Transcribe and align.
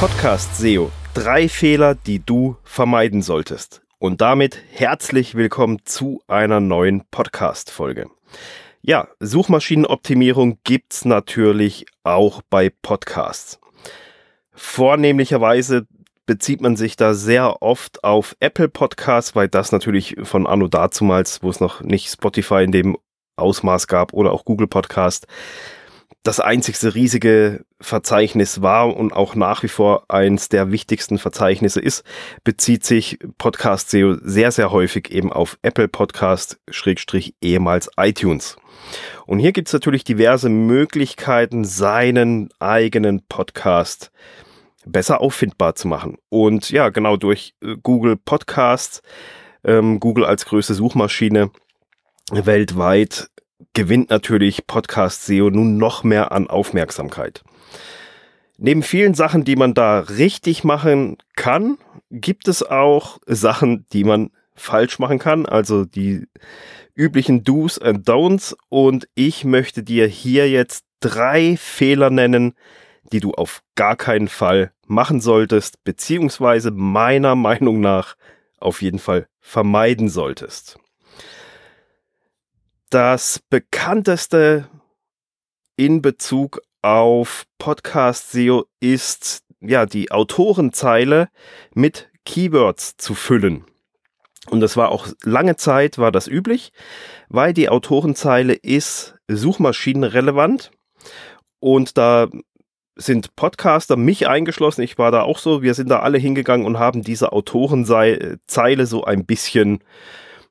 Podcast 0.00 0.56
SEO. 0.56 0.90
Drei 1.12 1.46
Fehler, 1.46 1.94
die 1.94 2.24
du 2.24 2.56
vermeiden 2.64 3.20
solltest. 3.20 3.82
Und 3.98 4.22
damit 4.22 4.58
herzlich 4.72 5.34
willkommen 5.34 5.80
zu 5.84 6.22
einer 6.26 6.58
neuen 6.58 7.04
Podcast-Folge. 7.10 8.08
Ja, 8.80 9.08
Suchmaschinenoptimierung 9.20 10.56
gibt's 10.64 11.04
natürlich 11.04 11.84
auch 12.02 12.40
bei 12.48 12.72
Podcasts. 12.80 13.60
Vornehmlicherweise 14.52 15.86
bezieht 16.24 16.62
man 16.62 16.76
sich 16.76 16.96
da 16.96 17.12
sehr 17.12 17.60
oft 17.60 18.02
auf 18.02 18.34
Apple 18.40 18.70
Podcasts, 18.70 19.36
weil 19.36 19.48
das 19.48 19.70
natürlich 19.70 20.16
von 20.22 20.46
Anno 20.46 20.68
dazumals, 20.68 21.42
wo 21.42 21.50
es 21.50 21.60
noch 21.60 21.82
nicht 21.82 22.10
Spotify 22.10 22.64
in 22.64 22.72
dem 22.72 22.96
Ausmaß 23.36 23.86
gab 23.86 24.14
oder 24.14 24.32
auch 24.32 24.46
Google 24.46 24.66
Podcast, 24.66 25.26
das 26.22 26.38
einzigste 26.38 26.94
riesige 26.94 27.64
Verzeichnis 27.80 28.60
war 28.60 28.94
und 28.94 29.12
auch 29.12 29.34
nach 29.34 29.62
wie 29.62 29.68
vor 29.68 30.04
eins 30.08 30.50
der 30.50 30.70
wichtigsten 30.70 31.18
Verzeichnisse 31.18 31.80
ist, 31.80 32.04
bezieht 32.44 32.84
sich 32.84 33.18
Podcast 33.38 33.90
SEO 33.90 34.16
sehr, 34.22 34.52
sehr 34.52 34.70
häufig 34.70 35.10
eben 35.10 35.32
auf 35.32 35.58
Apple 35.62 35.88
Podcast, 35.88 36.60
Schrägstrich 36.68 37.34
ehemals 37.40 37.90
iTunes. 37.96 38.56
Und 39.26 39.38
hier 39.38 39.52
gibt 39.52 39.68
es 39.68 39.72
natürlich 39.72 40.04
diverse 40.04 40.50
Möglichkeiten, 40.50 41.64
seinen 41.64 42.50
eigenen 42.58 43.22
Podcast 43.26 44.10
besser 44.84 45.20
auffindbar 45.20 45.74
zu 45.74 45.88
machen. 45.88 46.18
Und 46.28 46.70
ja, 46.70 46.90
genau 46.90 47.16
durch 47.16 47.54
äh, 47.62 47.76
Google 47.82 48.16
Podcasts, 48.16 49.02
ähm, 49.64 50.00
Google 50.00 50.24
als 50.24 50.44
größte 50.44 50.74
Suchmaschine 50.74 51.50
weltweit 52.30 53.30
gewinnt 53.74 54.10
natürlich 54.10 54.66
Podcast 54.66 55.24
SEO 55.26 55.50
nun 55.50 55.76
noch 55.76 56.04
mehr 56.04 56.32
an 56.32 56.48
Aufmerksamkeit. 56.48 57.42
Neben 58.58 58.82
vielen 58.82 59.14
Sachen, 59.14 59.44
die 59.44 59.56
man 59.56 59.72
da 59.74 60.00
richtig 60.00 60.64
machen 60.64 61.16
kann, 61.34 61.78
gibt 62.10 62.48
es 62.48 62.62
auch 62.62 63.18
Sachen, 63.26 63.86
die 63.92 64.04
man 64.04 64.30
falsch 64.54 64.98
machen 64.98 65.18
kann, 65.18 65.46
also 65.46 65.84
die 65.84 66.26
üblichen 66.94 67.42
Do's 67.44 67.78
and 67.78 68.06
Don'ts. 68.06 68.54
Und 68.68 69.08
ich 69.14 69.44
möchte 69.44 69.82
dir 69.82 70.06
hier 70.06 70.50
jetzt 70.50 70.84
drei 71.00 71.56
Fehler 71.56 72.10
nennen, 72.10 72.52
die 73.12 73.20
du 73.20 73.32
auf 73.32 73.62
gar 73.74 73.96
keinen 73.96 74.28
Fall 74.28 74.72
machen 74.86 75.20
solltest, 75.20 75.82
beziehungsweise 75.84 76.70
meiner 76.70 77.36
Meinung 77.36 77.80
nach 77.80 78.16
auf 78.58 78.82
jeden 78.82 78.98
Fall 78.98 79.26
vermeiden 79.40 80.08
solltest. 80.08 80.78
Das 82.90 83.38
bekannteste 83.48 84.68
in 85.76 86.02
Bezug 86.02 86.60
auf 86.82 87.44
Podcast 87.56 88.32
SEO 88.32 88.64
ist 88.80 89.44
ja 89.60 89.86
die 89.86 90.10
Autorenzeile 90.10 91.28
mit 91.72 92.10
Keywords 92.24 92.96
zu 92.96 93.14
füllen. 93.14 93.64
Und 94.48 94.58
das 94.58 94.76
war 94.76 94.88
auch 94.88 95.06
lange 95.22 95.54
Zeit 95.54 95.98
war 95.98 96.10
das 96.10 96.26
üblich, 96.26 96.72
weil 97.28 97.52
die 97.52 97.68
Autorenzeile 97.68 98.54
ist 98.54 99.14
suchmaschinenrelevant. 99.28 100.72
Und 101.60 101.96
da 101.96 102.26
sind 102.96 103.36
Podcaster, 103.36 103.94
mich 103.94 104.26
eingeschlossen, 104.26 104.82
ich 104.82 104.98
war 104.98 105.12
da 105.12 105.22
auch 105.22 105.38
so, 105.38 105.62
wir 105.62 105.74
sind 105.74 105.90
da 105.90 106.00
alle 106.00 106.18
hingegangen 106.18 106.66
und 106.66 106.80
haben 106.80 107.02
diese 107.02 107.30
Autorenzeile 107.30 108.86
so 108.86 109.04
ein 109.04 109.26
bisschen, 109.26 109.78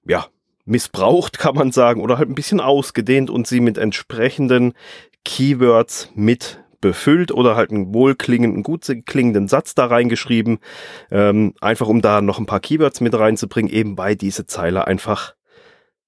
ja, 0.08 0.28
missbraucht, 0.70 1.40
kann 1.40 1.56
man 1.56 1.72
sagen, 1.72 2.02
oder 2.02 2.18
halt 2.18 2.30
ein 2.30 2.36
bisschen 2.36 2.62
ausgedehnt 2.62 3.30
und 3.30 3.48
sie 3.48 3.60
mit 3.60 3.78
entsprechenden 3.78 4.74
Keywords 5.26 6.10
mit 6.16 6.60
befüllt 6.82 7.32
oder 7.34 7.58
halt 7.58 7.72
einen 7.72 7.94
wohlklingenden, 7.94 8.64
gut 8.64 8.86
klingenden 9.06 9.50
Satz 9.50 9.76
da 9.76 9.88
reingeschrieben, 9.88 10.60
ähm, 11.12 11.54
einfach 11.60 11.88
um 11.88 12.02
da 12.02 12.22
noch 12.22 12.40
ein 12.40 12.46
paar 12.46 12.62
Keywords 12.62 13.02
mit 13.02 13.14
reinzubringen, 13.14 13.72
eben 13.72 13.98
weil 13.98 14.16
diese 14.16 14.46
Zeile 14.46 14.88
einfach 14.88 15.36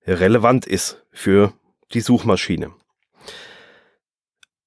relevant 0.07 0.65
ist 0.65 1.03
für 1.11 1.53
die 1.93 1.99
Suchmaschine. 1.99 2.71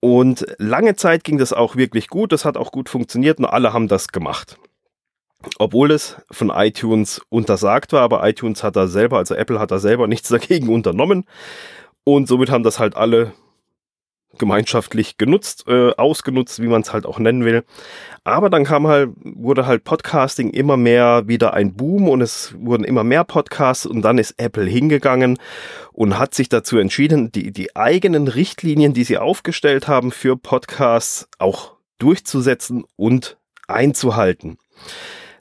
Und 0.01 0.45
lange 0.59 0.97
Zeit 0.97 1.25
ging 1.25 1.39
das 1.39 1.55
auch 1.55 1.77
wirklich 1.77 2.09
gut, 2.09 2.33
das 2.33 2.45
hat 2.45 2.59
auch 2.59 2.71
gut 2.73 2.91
funktioniert 2.91 3.39
und 3.39 3.47
alle 3.47 3.73
haben 3.73 3.89
das 3.89 4.09
gemacht. 4.09 4.59
Obwohl 5.59 5.91
es 5.91 6.16
von 6.31 6.50
iTunes 6.50 7.21
untersagt 7.28 7.93
war, 7.93 8.03
aber 8.03 8.27
iTunes 8.28 8.62
hat 8.62 8.77
da 8.77 8.87
selber, 8.87 9.19
also 9.19 9.34
Apple 9.34 9.59
hat 9.59 9.71
da 9.71 9.78
selber 9.78 10.06
nichts 10.06 10.28
dagegen 10.31 10.69
unternommen. 10.69 11.25
Und 12.05 12.28
somit 12.28 12.50
haben 12.50 12.65
das 12.65 12.78
halt 12.78 12.97
alle 12.97 13.32
gemeinschaftlich 14.38 15.16
genutzt, 15.16 15.65
äh, 15.69 15.93
ausgenutzt, 15.93 16.60
wie 16.60 16.66
man 16.66 16.82
es 16.82 16.93
halt 16.93 17.06
auch 17.06 17.19
nennen 17.19 17.44
will. 17.44 17.65
Aber 18.25 18.50
dann 18.50 18.65
kam 18.65 18.87
halt, 18.87 19.10
wurde 19.22 19.66
halt 19.66 19.84
Podcasting 19.84 20.50
immer 20.50 20.77
mehr 20.77 21.25
wieder 21.27 21.55
ein 21.55 21.75
Boom 21.75 22.09
und 22.09 22.21
es 22.21 22.55
wurden 22.59 22.84
immer 22.84 23.05
mehr 23.05 23.25
Podcasts 23.25 23.87
und 23.87 24.03
dann 24.03 24.19
ist 24.19 24.34
Apple 24.38 24.66
hingegangen 24.66 25.38
und 25.93 26.19
hat 26.19 26.34
sich 26.34 26.49
dazu 26.49 26.78
entschieden, 26.78 27.32
die, 27.32 27.53
die 27.53 27.76
eigenen 27.76 28.28
Richtlinien, 28.28 28.94
die 28.94 29.05
sie 29.05 29.19
aufgestellt 29.19 29.88
haben 29.88 30.11
für 30.11 30.37
Podcasts 30.37 31.28
auch 31.38 31.75
durchzusetzen 31.99 32.84
und 32.97 33.38
einzuhalten. 33.69 34.59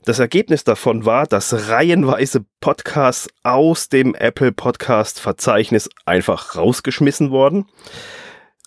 Das 0.06 0.20
Ergebnis 0.20 0.66
davon 0.66 1.06
war, 1.06 1.28
dass 1.28 1.70
reihenweise 1.70 2.44
Podcasts 2.60 3.30
aus 3.44 3.88
dem 3.88 4.16
Apple 4.16 4.52
Podcast 4.52 5.22
Verzeichnis 5.22 5.90
einfach 6.06 6.58
rausgeschmissen 6.58 7.32
wurden 7.32 7.66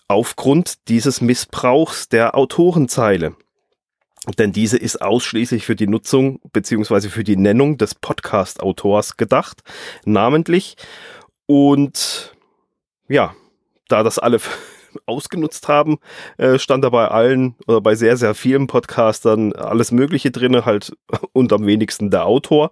aufgrund 0.07 0.87
dieses 0.87 1.21
Missbrauchs 1.21 2.09
der 2.09 2.35
Autorenzeile. 2.35 3.35
Denn 4.39 4.51
diese 4.51 4.77
ist 4.77 5.01
ausschließlich 5.01 5.65
für 5.65 5.75
die 5.75 5.87
Nutzung 5.87 6.39
beziehungsweise 6.53 7.09
für 7.11 7.23
die 7.23 7.37
Nennung 7.37 7.77
des 7.77 7.93
Podcast-Autors 7.93 9.17
gedacht, 9.17 9.61
namentlich. 10.05 10.75
Und 11.45 12.35
ja, 13.07 13.35
da 13.87 14.01
das 14.01 14.17
alle 14.17 14.39
ausgenutzt 15.05 15.67
haben, 15.67 15.97
äh, 16.37 16.59
stand 16.59 16.83
da 16.83 16.89
bei 16.89 17.07
allen 17.07 17.55
oder 17.67 17.81
bei 17.81 17.95
sehr, 17.95 18.17
sehr 18.17 18.33
vielen 18.35 18.67
Podcastern 18.67 19.53
alles 19.53 19.91
Mögliche 19.91 20.31
drin, 20.31 20.65
halt 20.65 20.93
und 21.33 21.53
am 21.53 21.65
wenigsten 21.65 22.09
der 22.09 22.25
Autor. 22.25 22.71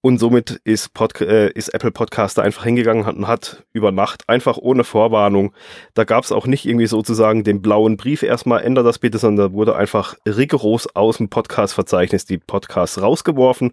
Und 0.00 0.18
somit 0.18 0.60
ist, 0.62 0.94
Pod 0.94 1.20
äh, 1.20 1.50
ist 1.50 1.74
Apple 1.74 1.90
Podcaster 1.90 2.42
einfach 2.42 2.64
hingegangen 2.64 3.04
und 3.04 3.26
hat 3.26 3.64
über 3.72 3.90
Nacht 3.90 4.28
einfach 4.28 4.56
ohne 4.56 4.84
Vorwarnung, 4.84 5.52
da 5.94 6.04
gab 6.04 6.22
es 6.22 6.30
auch 6.30 6.46
nicht 6.46 6.66
irgendwie 6.66 6.86
sozusagen 6.86 7.42
den 7.42 7.62
blauen 7.62 7.96
Brief 7.96 8.22
erstmal, 8.22 8.62
ändert 8.62 8.86
das 8.86 9.00
bitte, 9.00 9.18
sondern 9.18 9.48
da 9.48 9.52
wurde 9.52 9.74
einfach 9.74 10.14
rigoros 10.24 10.94
aus 10.94 11.16
dem 11.16 11.28
Podcast-Verzeichnis 11.28 12.26
die 12.26 12.38
Podcasts 12.38 13.02
rausgeworfen 13.02 13.72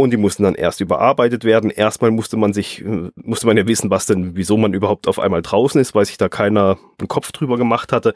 und 0.00 0.10
die 0.10 0.16
mussten 0.16 0.42
dann 0.42 0.54
erst 0.54 0.80
überarbeitet 0.80 1.44
werden. 1.44 1.70
Erstmal 1.70 2.10
musste 2.10 2.36
man 2.36 2.52
sich, 2.52 2.84
musste 3.14 3.46
man 3.46 3.56
ja 3.56 3.66
wissen, 3.66 3.90
was 3.90 4.06
denn, 4.06 4.36
wieso 4.36 4.56
man 4.56 4.74
überhaupt 4.74 5.08
auf 5.08 5.18
einmal 5.18 5.42
draußen 5.42 5.80
ist, 5.80 5.94
weil 5.94 6.04
sich 6.04 6.18
da 6.18 6.28
keiner 6.28 6.78
einen 6.98 7.08
Kopf 7.08 7.32
drüber 7.32 7.56
gemacht 7.56 7.92
hatte. 7.92 8.14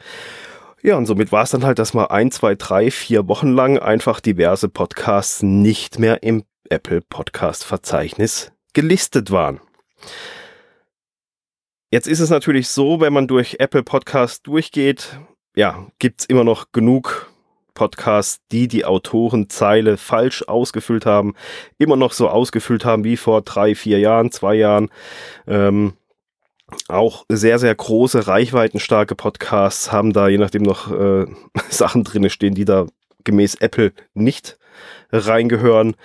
Ja, 0.81 0.97
und 0.97 1.05
somit 1.05 1.31
war 1.31 1.43
es 1.43 1.51
dann 1.51 1.65
halt, 1.65 1.79
dass 1.79 1.93
mal 1.93 2.05
ein, 2.05 2.31
zwei, 2.31 2.55
drei, 2.55 2.91
vier 2.91 3.27
Wochen 3.27 3.51
lang 3.53 3.79
einfach 3.79 4.19
diverse 4.19 4.69
Podcasts 4.69 5.41
nicht 5.41 5.99
mehr 5.99 6.21
im 6.21 6.43
Apple 6.69 7.01
Podcast 7.01 7.63
Verzeichnis 7.63 8.51
gelistet 8.73 9.31
waren. 9.31 9.59
Jetzt 11.91 12.07
ist 12.07 12.19
es 12.19 12.29
natürlich 12.29 12.67
so, 12.67 12.99
wenn 12.99 13.13
man 13.13 13.27
durch 13.27 13.57
Apple 13.59 13.83
Podcast 13.83 14.45
durchgeht, 14.47 15.19
ja, 15.55 15.87
gibt's 15.97 16.25
immer 16.25 16.43
noch 16.43 16.71
genug 16.71 17.31
Podcasts, 17.75 18.39
die 18.51 18.67
die 18.67 18.85
Autorenzeile 18.85 19.97
falsch 19.97 20.41
ausgefüllt 20.47 21.05
haben, 21.05 21.35
immer 21.77 21.95
noch 21.95 22.13
so 22.13 22.27
ausgefüllt 22.29 22.85
haben 22.85 23.03
wie 23.03 23.17
vor 23.17 23.43
drei, 23.43 23.75
vier 23.75 23.99
Jahren, 23.99 24.31
zwei 24.31 24.55
Jahren. 24.55 24.89
Ähm, 25.45 25.93
auch 26.87 27.25
sehr, 27.29 27.59
sehr 27.59 27.75
große, 27.75 28.27
reichweitenstarke 28.27 29.13
Podcasts 29.13 29.91
haben 29.91 30.13
da 30.13 30.27
je 30.27 30.39
nachdem 30.39 30.63
noch 30.63 30.91
äh, 30.91 31.25
Sachen 31.69 32.03
drinne 32.03 32.31
stehen, 32.31 32.55
die 32.55 32.65
da 32.65 32.87
gemäß 33.23 33.55
Apple 33.55 33.93
nicht 34.13 34.57
reingehören. 35.11 35.95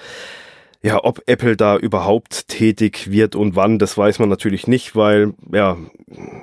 Ja, 0.83 1.05
ob 1.05 1.23
Apple 1.27 1.57
da 1.57 1.77
überhaupt 1.77 2.49
tätig 2.49 3.11
wird 3.11 3.37
und 3.37 3.55
wann, 3.55 3.79
das 3.79 3.99
weiß 3.99 4.19
man 4.19 4.31
natürlich 4.31 4.67
nicht, 4.67 4.97
weil 4.97 5.35
ja, 5.53 5.77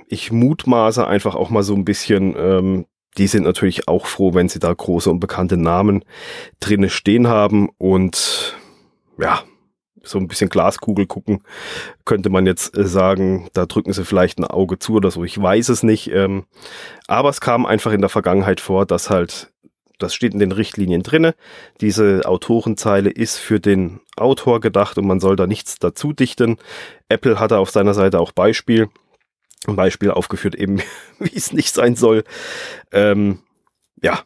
ich 0.07 0.31
mutmaße 0.31 1.07
einfach 1.07 1.33
auch 1.33 1.49
mal 1.49 1.63
so 1.63 1.73
ein 1.73 1.85
bisschen, 1.85 2.35
ähm, 2.37 2.85
die 3.17 3.27
sind 3.27 3.43
natürlich 3.43 3.87
auch 3.87 4.05
froh, 4.05 4.33
wenn 4.33 4.49
sie 4.49 4.59
da 4.59 4.73
große 4.73 5.09
und 5.09 5.19
bekannte 5.19 5.57
Namen 5.57 6.03
drinne 6.59 6.89
stehen 6.89 7.27
haben 7.27 7.69
und 7.77 8.55
ja, 9.19 9.43
so 10.03 10.17
ein 10.17 10.27
bisschen 10.27 10.49
Glaskugel 10.49 11.05
gucken, 11.05 11.41
könnte 12.05 12.29
man 12.29 12.45
jetzt 12.45 12.77
äh, 12.77 12.85
sagen, 12.85 13.49
da 13.53 13.65
drücken 13.65 13.93
sie 13.93 14.05
vielleicht 14.05 14.39
ein 14.39 14.45
Auge 14.45 14.79
zu 14.79 14.93
oder 14.93 15.11
so, 15.11 15.23
ich 15.23 15.39
weiß 15.39 15.69
es 15.69 15.83
nicht. 15.83 16.11
Ähm, 16.11 16.45
aber 17.07 17.29
es 17.29 17.41
kam 17.41 17.65
einfach 17.65 17.91
in 17.91 18.01
der 18.01 18.09
Vergangenheit 18.09 18.61
vor, 18.61 18.85
dass 18.85 19.09
halt, 19.09 19.51
das 19.99 20.13
steht 20.13 20.33
in 20.33 20.39
den 20.39 20.51
Richtlinien 20.51 21.03
drinne, 21.03 21.35
diese 21.81 22.21
Autorenzeile 22.25 23.09
ist 23.09 23.37
für 23.37 23.59
den 23.59 23.99
Autor 24.15 24.59
gedacht 24.59 24.97
und 24.97 25.07
man 25.07 25.19
soll 25.19 25.35
da 25.35 25.47
nichts 25.47 25.79
dazu 25.79 26.13
dichten. 26.13 26.57
Apple 27.09 27.39
hatte 27.39 27.57
auf 27.57 27.69
seiner 27.69 27.93
Seite 27.93 28.19
auch 28.19 28.31
Beispiel, 28.31 28.89
ein 29.65 29.75
Beispiel 29.75 30.11
aufgeführt, 30.11 30.55
eben 30.55 30.81
wie 31.19 31.35
es 31.35 31.53
nicht 31.53 31.73
sein 31.73 31.95
soll. 31.95 32.23
Ähm, 32.91 33.39
ja, 34.01 34.23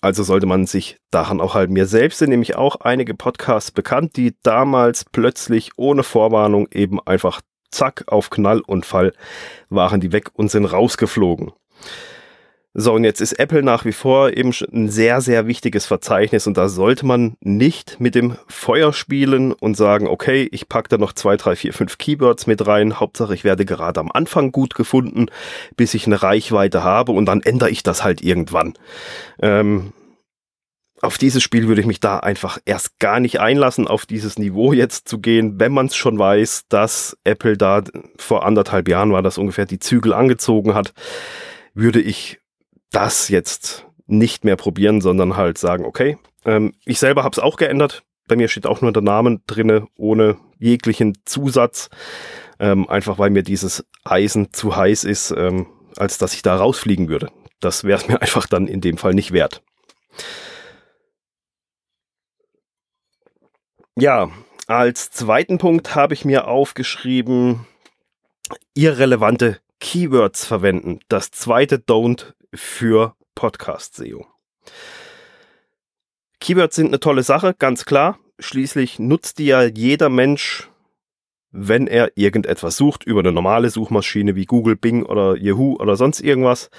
Also 0.00 0.24
sollte 0.24 0.46
man 0.46 0.66
sich 0.66 0.98
daran 1.12 1.40
auch 1.40 1.54
halten. 1.54 1.72
Mir 1.74 1.86
selbst 1.86 2.18
sind 2.18 2.30
nämlich 2.30 2.56
auch 2.56 2.76
einige 2.76 3.14
Podcasts 3.14 3.70
bekannt, 3.70 4.16
die 4.16 4.34
damals 4.42 5.04
plötzlich 5.04 5.70
ohne 5.76 6.02
Vorwarnung 6.02 6.68
eben 6.72 7.00
einfach 7.06 7.40
zack 7.70 8.04
auf 8.08 8.30
Knall 8.30 8.60
und 8.60 8.84
Fall 8.84 9.12
waren 9.70 10.00
die 10.00 10.12
weg 10.12 10.30
und 10.34 10.50
sind 10.50 10.66
rausgeflogen. 10.66 11.52
So, 12.74 12.94
und 12.94 13.04
jetzt 13.04 13.20
ist 13.20 13.34
Apple 13.34 13.62
nach 13.62 13.84
wie 13.84 13.92
vor 13.92 14.34
eben 14.34 14.50
ein 14.72 14.88
sehr, 14.88 15.20
sehr 15.20 15.46
wichtiges 15.46 15.84
Verzeichnis 15.84 16.46
und 16.46 16.56
da 16.56 16.70
sollte 16.70 17.04
man 17.04 17.36
nicht 17.40 18.00
mit 18.00 18.14
dem 18.14 18.36
Feuer 18.48 18.94
spielen 18.94 19.52
und 19.52 19.76
sagen, 19.76 20.06
okay, 20.06 20.48
ich 20.50 20.70
packe 20.70 20.88
da 20.88 20.96
noch 20.96 21.12
zwei, 21.12 21.36
drei, 21.36 21.54
vier, 21.54 21.74
fünf 21.74 21.98
Keywords 21.98 22.46
mit 22.46 22.66
rein. 22.66 22.98
Hauptsache, 22.98 23.34
ich 23.34 23.44
werde 23.44 23.66
gerade 23.66 24.00
am 24.00 24.10
Anfang 24.10 24.52
gut 24.52 24.74
gefunden, 24.74 25.26
bis 25.76 25.92
ich 25.92 26.06
eine 26.06 26.22
Reichweite 26.22 26.82
habe 26.82 27.12
und 27.12 27.26
dann 27.26 27.42
ändere 27.42 27.68
ich 27.68 27.82
das 27.82 28.04
halt 28.04 28.22
irgendwann. 28.22 28.72
Ähm, 29.42 29.92
auf 31.02 31.18
dieses 31.18 31.42
Spiel 31.42 31.68
würde 31.68 31.82
ich 31.82 31.86
mich 31.86 32.00
da 32.00 32.20
einfach 32.20 32.58
erst 32.64 32.98
gar 33.00 33.20
nicht 33.20 33.38
einlassen, 33.38 33.86
auf 33.86 34.06
dieses 34.06 34.38
Niveau 34.38 34.72
jetzt 34.72 35.08
zu 35.08 35.18
gehen, 35.18 35.60
wenn 35.60 35.72
man 35.72 35.86
es 35.86 35.96
schon 35.96 36.18
weiß, 36.18 36.68
dass 36.70 37.18
Apple 37.24 37.58
da 37.58 37.82
vor 38.16 38.46
anderthalb 38.46 38.88
Jahren 38.88 39.12
war 39.12 39.20
das 39.20 39.36
ungefähr 39.36 39.66
die 39.66 39.80
Zügel 39.80 40.14
angezogen 40.14 40.74
hat, 40.74 40.94
würde 41.74 42.00
ich 42.00 42.38
das 42.92 43.28
jetzt 43.28 43.86
nicht 44.06 44.44
mehr 44.44 44.56
probieren, 44.56 45.00
sondern 45.00 45.36
halt 45.36 45.58
sagen, 45.58 45.84
okay, 45.84 46.18
ähm, 46.44 46.74
ich 46.84 46.98
selber 46.98 47.24
habe 47.24 47.32
es 47.32 47.38
auch 47.38 47.56
geändert. 47.56 48.04
Bei 48.28 48.36
mir 48.36 48.48
steht 48.48 48.66
auch 48.66 48.80
nur 48.80 48.92
der 48.92 49.02
Name 49.02 49.40
drinne, 49.46 49.88
ohne 49.96 50.36
jeglichen 50.58 51.18
Zusatz. 51.24 51.90
Ähm, 52.58 52.88
einfach 52.88 53.18
weil 53.18 53.30
mir 53.30 53.42
dieses 53.42 53.84
Eisen 54.04 54.52
zu 54.52 54.76
heiß 54.76 55.04
ist, 55.04 55.32
ähm, 55.36 55.66
als 55.96 56.18
dass 56.18 56.34
ich 56.34 56.42
da 56.42 56.56
rausfliegen 56.56 57.08
würde. 57.08 57.30
Das 57.60 57.84
wäre 57.84 57.98
es 57.98 58.08
mir 58.08 58.20
einfach 58.22 58.46
dann 58.46 58.68
in 58.68 58.80
dem 58.80 58.98
Fall 58.98 59.14
nicht 59.14 59.32
wert. 59.32 59.62
Ja, 63.96 64.30
als 64.68 65.10
zweiten 65.10 65.58
Punkt 65.58 65.94
habe 65.94 66.14
ich 66.14 66.24
mir 66.24 66.48
aufgeschrieben, 66.48 67.66
irrelevante 68.74 69.58
Keywords 69.80 70.46
verwenden. 70.46 71.00
Das 71.08 71.30
zweite 71.30 71.76
Don't 71.76 72.34
für 72.54 73.14
Podcast-SEO. 73.34 74.26
Keywords 76.40 76.76
sind 76.76 76.88
eine 76.88 77.00
tolle 77.00 77.22
Sache, 77.22 77.54
ganz 77.58 77.84
klar. 77.84 78.18
Schließlich 78.38 78.98
nutzt 78.98 79.38
die 79.38 79.46
ja 79.46 79.62
jeder 79.62 80.08
Mensch, 80.08 80.68
wenn 81.52 81.86
er 81.86 82.10
irgendetwas 82.16 82.76
sucht, 82.76 83.04
über 83.04 83.20
eine 83.20 83.32
normale 83.32 83.70
Suchmaschine 83.70 84.34
wie 84.34 84.46
Google, 84.46 84.76
Bing 84.76 85.04
oder 85.04 85.36
Yahoo 85.36 85.76
oder 85.76 85.96
sonst 85.96 86.20
irgendwas. 86.20 86.70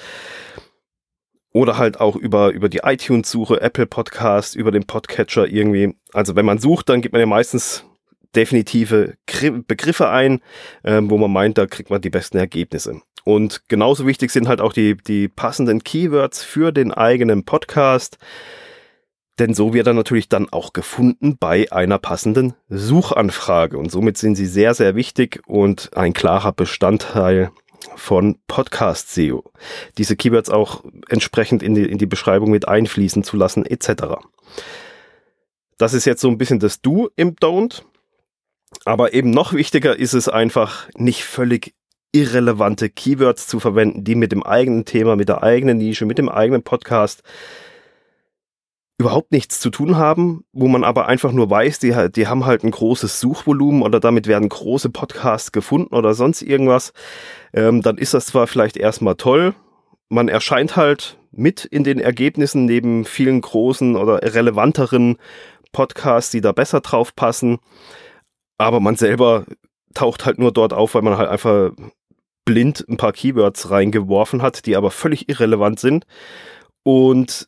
Oder 1.53 1.77
halt 1.77 1.99
auch 1.99 2.15
über, 2.15 2.51
über 2.51 2.67
die 2.67 2.79
iTunes-Suche, 2.83 3.61
Apple 3.61 3.85
Podcast, 3.85 4.55
über 4.55 4.71
den 4.71 4.85
Podcatcher 4.85 5.47
irgendwie. 5.47 5.95
Also 6.11 6.35
wenn 6.35 6.45
man 6.45 6.57
sucht, 6.57 6.89
dann 6.89 7.01
gibt 7.01 7.13
man 7.13 7.21
ja 7.21 7.27
meistens 7.27 7.85
definitive 8.35 9.15
Begriffe 9.67 10.09
ein, 10.09 10.41
äh, 10.81 10.99
wo 11.03 11.17
man 11.17 11.31
meint, 11.31 11.57
da 11.57 11.67
kriegt 11.67 11.89
man 11.89 12.01
die 12.01 12.09
besten 12.09 12.37
Ergebnisse. 12.37 13.01
Und 13.23 13.63
genauso 13.69 14.05
wichtig 14.05 14.31
sind 14.31 14.47
halt 14.47 14.61
auch 14.61 14.73
die, 14.73 14.95
die 14.95 15.27
passenden 15.27 15.83
Keywords 15.83 16.43
für 16.43 16.71
den 16.71 16.91
eigenen 16.91 17.45
Podcast. 17.45 18.17
Denn 19.39 19.53
so 19.53 19.73
wird 19.73 19.87
er 19.87 19.93
natürlich 19.93 20.29
dann 20.29 20.49
auch 20.49 20.73
gefunden 20.73 21.37
bei 21.39 21.71
einer 21.71 21.97
passenden 21.97 22.53
Suchanfrage. 22.69 23.77
Und 23.77 23.91
somit 23.91 24.17
sind 24.17 24.35
sie 24.35 24.45
sehr, 24.45 24.73
sehr 24.73 24.95
wichtig 24.95 25.41
und 25.47 25.95
ein 25.95 26.13
klarer 26.13 26.51
Bestandteil 26.51 27.51
von 27.95 28.37
Podcast 28.47 29.13
SEO. 29.13 29.51
Diese 29.97 30.15
Keywords 30.15 30.49
auch 30.49 30.83
entsprechend 31.09 31.63
in 31.63 31.75
die, 31.75 31.85
in 31.85 31.97
die 31.97 32.05
Beschreibung 32.05 32.51
mit 32.51 32.67
einfließen 32.67 33.23
zu 33.23 33.37
lassen, 33.37 33.65
etc. 33.65 34.15
Das 35.77 35.93
ist 35.93 36.05
jetzt 36.05 36.21
so 36.21 36.29
ein 36.29 36.37
bisschen 36.37 36.59
das 36.59 36.81
Do 36.81 37.09
im 37.15 37.35
Don't. 37.35 37.83
Aber 38.85 39.13
eben 39.13 39.31
noch 39.31 39.53
wichtiger 39.53 39.97
ist 39.97 40.13
es 40.13 40.27
einfach, 40.27 40.89
nicht 40.95 41.23
völlig 41.23 41.73
irrelevante 42.13 42.89
Keywords 42.89 43.47
zu 43.47 43.59
verwenden, 43.59 44.03
die 44.03 44.15
mit 44.15 44.31
dem 44.31 44.43
eigenen 44.43 44.85
Thema, 44.85 45.15
mit 45.15 45.27
der 45.29 45.43
eigenen 45.43 45.77
Nische, 45.77 46.05
mit 46.05 46.17
dem 46.17 46.29
eigenen 46.29 46.63
Podcast 46.63 47.23
überhaupt 48.99 49.31
nichts 49.31 49.59
zu 49.59 49.69
tun 49.69 49.97
haben, 49.97 50.45
wo 50.53 50.67
man 50.67 50.83
aber 50.83 51.07
einfach 51.07 51.31
nur 51.31 51.49
weiß, 51.49 51.79
die, 51.79 51.93
die 52.15 52.27
haben 52.27 52.45
halt 52.45 52.63
ein 52.63 52.71
großes 52.71 53.19
Suchvolumen 53.19 53.81
oder 53.81 53.99
damit 53.99 54.27
werden 54.27 54.47
große 54.47 54.91
Podcasts 54.91 55.51
gefunden 55.51 55.93
oder 55.95 56.13
sonst 56.13 56.41
irgendwas, 56.41 56.93
ähm, 57.53 57.81
dann 57.81 57.97
ist 57.97 58.13
das 58.13 58.27
zwar 58.27 58.47
vielleicht 58.47 58.77
erstmal 58.77 59.15
toll, 59.15 59.55
man 60.09 60.29
erscheint 60.29 60.75
halt 60.75 61.17
mit 61.31 61.65
in 61.65 61.83
den 61.83 61.99
Ergebnissen 61.99 62.65
neben 62.65 63.03
vielen 63.03 63.41
großen 63.41 63.95
oder 63.95 64.21
relevanteren 64.21 65.17
Podcasts, 65.71 66.31
die 66.31 66.41
da 66.41 66.51
besser 66.51 66.81
drauf 66.81 67.15
passen, 67.15 67.57
aber 68.59 68.79
man 68.79 68.95
selber 68.95 69.45
taucht 69.95 70.25
halt 70.25 70.37
nur 70.37 70.51
dort 70.51 70.71
auf, 70.71 70.93
weil 70.93 71.01
man 71.01 71.17
halt 71.17 71.29
einfach 71.29 71.71
blind 72.45 72.85
ein 72.87 72.97
paar 72.97 73.13
Keywords 73.13 73.69
reingeworfen 73.69 74.41
hat, 74.41 74.65
die 74.65 74.75
aber 74.75 74.91
völlig 74.91 75.29
irrelevant 75.29 75.79
sind. 75.79 76.05
Und 76.83 77.47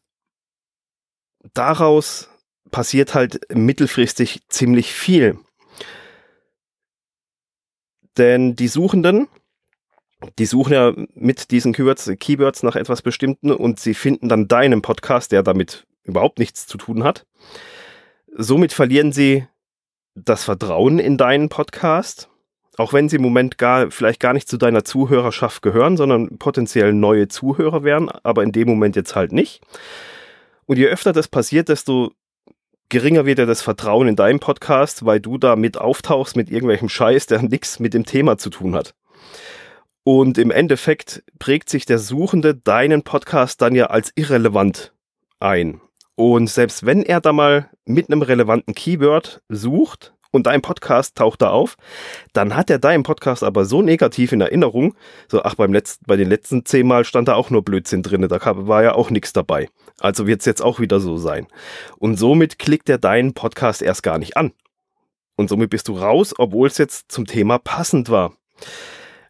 daraus 1.54 2.30
passiert 2.72 3.14
halt 3.14 3.42
mittelfristig 3.54 4.42
ziemlich 4.50 4.94
viel. 4.94 5.40
Denn 8.18 8.56
die 8.56 8.70
Suchenden, 8.70 9.28
die 10.40 10.46
suchen 10.46 10.74
ja 10.74 10.94
mit 11.14 11.52
diesen 11.52 11.74
Keywords, 11.74 12.10
Keywords 12.20 12.64
nach 12.64 12.76
etwas 12.76 13.02
Bestimmten 13.02 13.52
und 13.52 13.80
sie 13.80 13.94
finden 13.94 14.30
dann 14.30 14.48
deinen 14.48 14.82
Podcast, 14.82 15.32
der 15.32 15.44
damit 15.44 15.86
überhaupt 16.04 16.40
nichts 16.40 16.68
zu 16.68 16.78
tun 16.78 17.04
hat. 17.04 17.26
Somit 18.32 18.74
verlieren 18.74 19.12
sie 19.12 19.48
das 20.16 20.46
Vertrauen 20.46 21.00
in 21.00 21.18
deinen 21.18 21.50
Podcast 21.50 22.30
auch 22.78 22.94
wenn 22.94 23.10
sie 23.10 23.18
im 23.18 23.22
Moment 23.22 23.58
gar, 23.58 23.92
vielleicht 23.92 24.20
gar 24.20 24.34
nicht 24.34 24.50
zu 24.50 24.58
deiner 24.58 24.84
Zuhörerschaft 24.84 25.62
gehören, 25.62 25.98
sondern 25.98 26.38
potenziell 26.38 26.94
neue 26.94 27.28
Zuhörer 27.28 27.84
wären, 27.84 28.10
aber 28.10 28.44
in 28.44 28.52
dem 28.52 28.68
Moment 28.68 28.96
jetzt 28.96 29.16
halt 29.16 29.32
nicht. 29.32 29.62
Und 30.66 30.78
je 30.78 30.88
öfter 30.88 31.14
das 31.14 31.28
passiert, 31.28 31.70
desto 31.70 32.12
geringer 32.90 33.26
wird 33.26 33.40
ja 33.40 33.46
das 33.46 33.62
Vertrauen 33.62 34.08
in 34.08 34.16
deinen 34.16 34.40
Podcast, 34.40 35.06
weil 35.06 35.20
du 35.20 35.38
da 35.38 35.56
mit 35.56 35.78
auftauchst 35.78 36.36
mit 36.36 36.50
irgendwelchem 36.50 36.90
Scheiß, 36.90 37.28
der 37.28 37.42
nichts 37.44 37.80
mit 37.80 37.94
dem 37.94 38.06
Thema 38.06 38.38
zu 38.38 38.50
tun 38.50 38.76
hat. 38.76 38.94
Und 40.04 40.38
im 40.38 40.52
Endeffekt 40.52 41.24
prägt 41.40 41.70
sich 41.70 41.86
der 41.86 41.98
Suchende 41.98 42.54
deinen 42.56 43.02
Podcast 43.02 43.62
dann 43.62 43.74
ja 43.74 43.88
als 43.88 44.12
irrelevant 44.16 44.94
ein. 45.40 45.82
Und 46.16 46.50
selbst 46.50 46.86
wenn 46.86 47.04
er 47.04 47.22
da 47.22 47.34
mal 47.34 47.70
mit 47.86 48.10
einem 48.10 48.22
relevanten 48.22 48.74
Keyword 48.74 49.42
sucht, 49.50 50.14
und 50.36 50.48
dein 50.48 50.62
Podcast 50.62 51.16
taucht 51.16 51.42
da 51.42 51.50
auf, 51.50 51.78
dann 52.34 52.56
hat 52.56 52.70
er 52.70 52.80
deinen 52.80 53.04
Podcast 53.04 53.44
aber 53.44 53.66
so 53.66 53.82
negativ 53.82 54.32
in 54.32 54.42
Erinnerung, 54.42 54.96
so, 55.28 55.42
ach, 55.44 55.56
beim 55.56 55.74
letzten, 55.74 56.06
bei 56.06 56.16
den 56.16 56.30
letzten 56.30 56.66
zehnmal 56.66 57.06
stand 57.06 57.28
da 57.28 57.36
auch 57.36 57.50
nur 57.50 57.64
Blödsinn 57.64 58.04
drin, 58.04 58.28
da 58.28 58.40
war 58.68 58.84
ja 58.84 58.94
auch 58.94 59.10
nichts 59.10 59.34
dabei. 59.34 59.70
Also 60.00 60.28
wird 60.28 60.42
es 60.42 60.46
jetzt 60.46 60.62
auch 60.62 60.80
wieder 60.80 61.00
so 61.00 61.18
sein. 61.18 61.48
Und 61.98 62.18
somit 62.18 62.60
klickt 62.60 62.90
er 62.90 62.98
deinen 62.98 63.34
Podcast 63.34 63.82
erst 63.82 64.04
gar 64.04 64.18
nicht 64.18 64.38
an. 64.38 64.52
Und 65.36 65.50
somit 65.50 65.70
bist 65.70 65.88
du 65.88 65.98
raus, 65.98 66.34
obwohl 66.38 66.68
es 66.68 66.78
jetzt 66.78 67.12
zum 67.12 67.26
Thema 67.26 67.58
passend 67.58 68.10
war. 68.10 68.34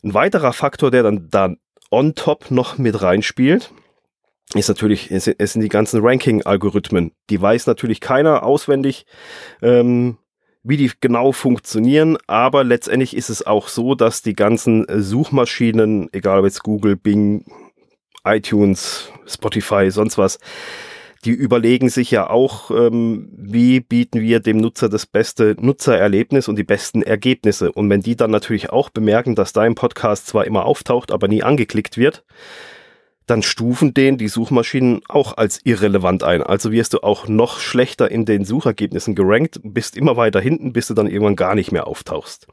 Ein 0.04 0.14
weiterer 0.14 0.54
Faktor, 0.54 0.92
der 0.92 1.04
dann, 1.04 1.30
dann 1.30 1.58
on 1.90 2.14
top 2.14 2.52
noch 2.52 2.78
mit 2.78 3.02
reinspielt, 3.02 3.72
ist 4.54 4.70
natürlich, 4.70 5.12
es 5.12 5.26
sind 5.26 5.62
die 5.62 5.70
ganzen 5.70 6.06
Ranking-Algorithmen. 6.06 7.12
Die 7.30 7.42
weiß 7.42 7.66
natürlich 7.66 8.00
keiner 8.00 8.44
auswendig. 8.44 9.06
Ähm, 9.62 10.18
wie 10.66 10.78
die 10.78 10.92
genau 11.00 11.32
funktionieren, 11.32 12.18
aber 12.26 12.64
letztendlich 12.64 13.16
ist 13.16 13.30
es 13.30 13.46
auch 13.46 13.68
so, 13.68 13.94
dass 13.94 14.24
die 14.24 14.34
ganzen 14.34 14.86
Suchmaschinen, 14.90 16.10
egal 16.12 16.40
ob 16.40 16.46
jetzt 16.46 16.64
Google, 16.64 16.96
Bing, 16.96 17.46
iTunes, 18.26 19.12
Spotify, 19.28 19.92
sonst 19.92 20.18
was, 20.18 20.40
die 21.24 21.32
überlegen 21.32 21.90
sich 21.90 22.10
ja 22.10 22.30
auch, 22.30 22.72
ähm, 22.72 23.30
wie 23.36 23.80
bieten 23.80 24.22
wir 24.22 24.40
dem 24.40 24.58
Nutzer 24.58 24.90
das 24.90 25.06
beste 25.06 25.56
Nutzererlebnis 25.60 26.48
und 26.48 26.56
die 26.56 26.64
besten 26.64 27.04
Ergebnisse. 27.04 27.72
Und 27.72 27.90
wenn 27.90 28.02
die 28.02 28.16
dann 28.16 28.32
natürlich 28.32 28.72
auch 28.72 28.90
bemerken, 28.90 29.36
dass 29.36 29.54
dein 29.54 29.76
Podcast 29.76 30.28
zwar 30.28 30.46
immer 30.46 30.66
auftaucht, 30.66 31.12
aber 31.12 31.28
nie 31.28 31.44
angeklickt 31.44 31.98
wird, 31.98 32.24
dann 33.26 33.42
stufen 33.42 33.94
den 33.94 34.18
die 34.18 34.28
Suchmaschinen 34.28 35.02
auch 35.08 35.38
als 35.38 35.60
irrelevant 35.64 36.24
ein. 36.24 36.44
Also 36.44 36.72
wirst 36.72 36.94
du 36.94 37.00
auch 37.00 37.28
noch 37.28 37.60
schlechter 37.60 38.12
in 38.12 38.26
den 38.26 38.46
Suchergebnissen 38.46 39.16
gerankt, 39.16 39.60
bist 39.64 39.98
immer 39.98 40.16
weiter 40.16 40.40
hinten, 40.40 40.74
bis 40.74 40.88
du 40.88 40.94
dann 40.94 41.08
irgendwann 41.08 41.36
gar 41.36 41.56
nicht 41.56 41.72
mehr 41.72 41.88
auftauchst. 41.88 42.48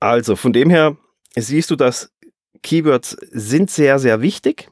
Also 0.00 0.36
von 0.36 0.52
dem 0.52 0.70
her 0.70 0.96
siehst 1.36 1.70
du, 1.70 1.76
dass 1.76 2.12
Keywords 2.62 3.16
sind 3.30 3.70
sehr, 3.70 3.98
sehr 3.98 4.22
wichtig 4.22 4.68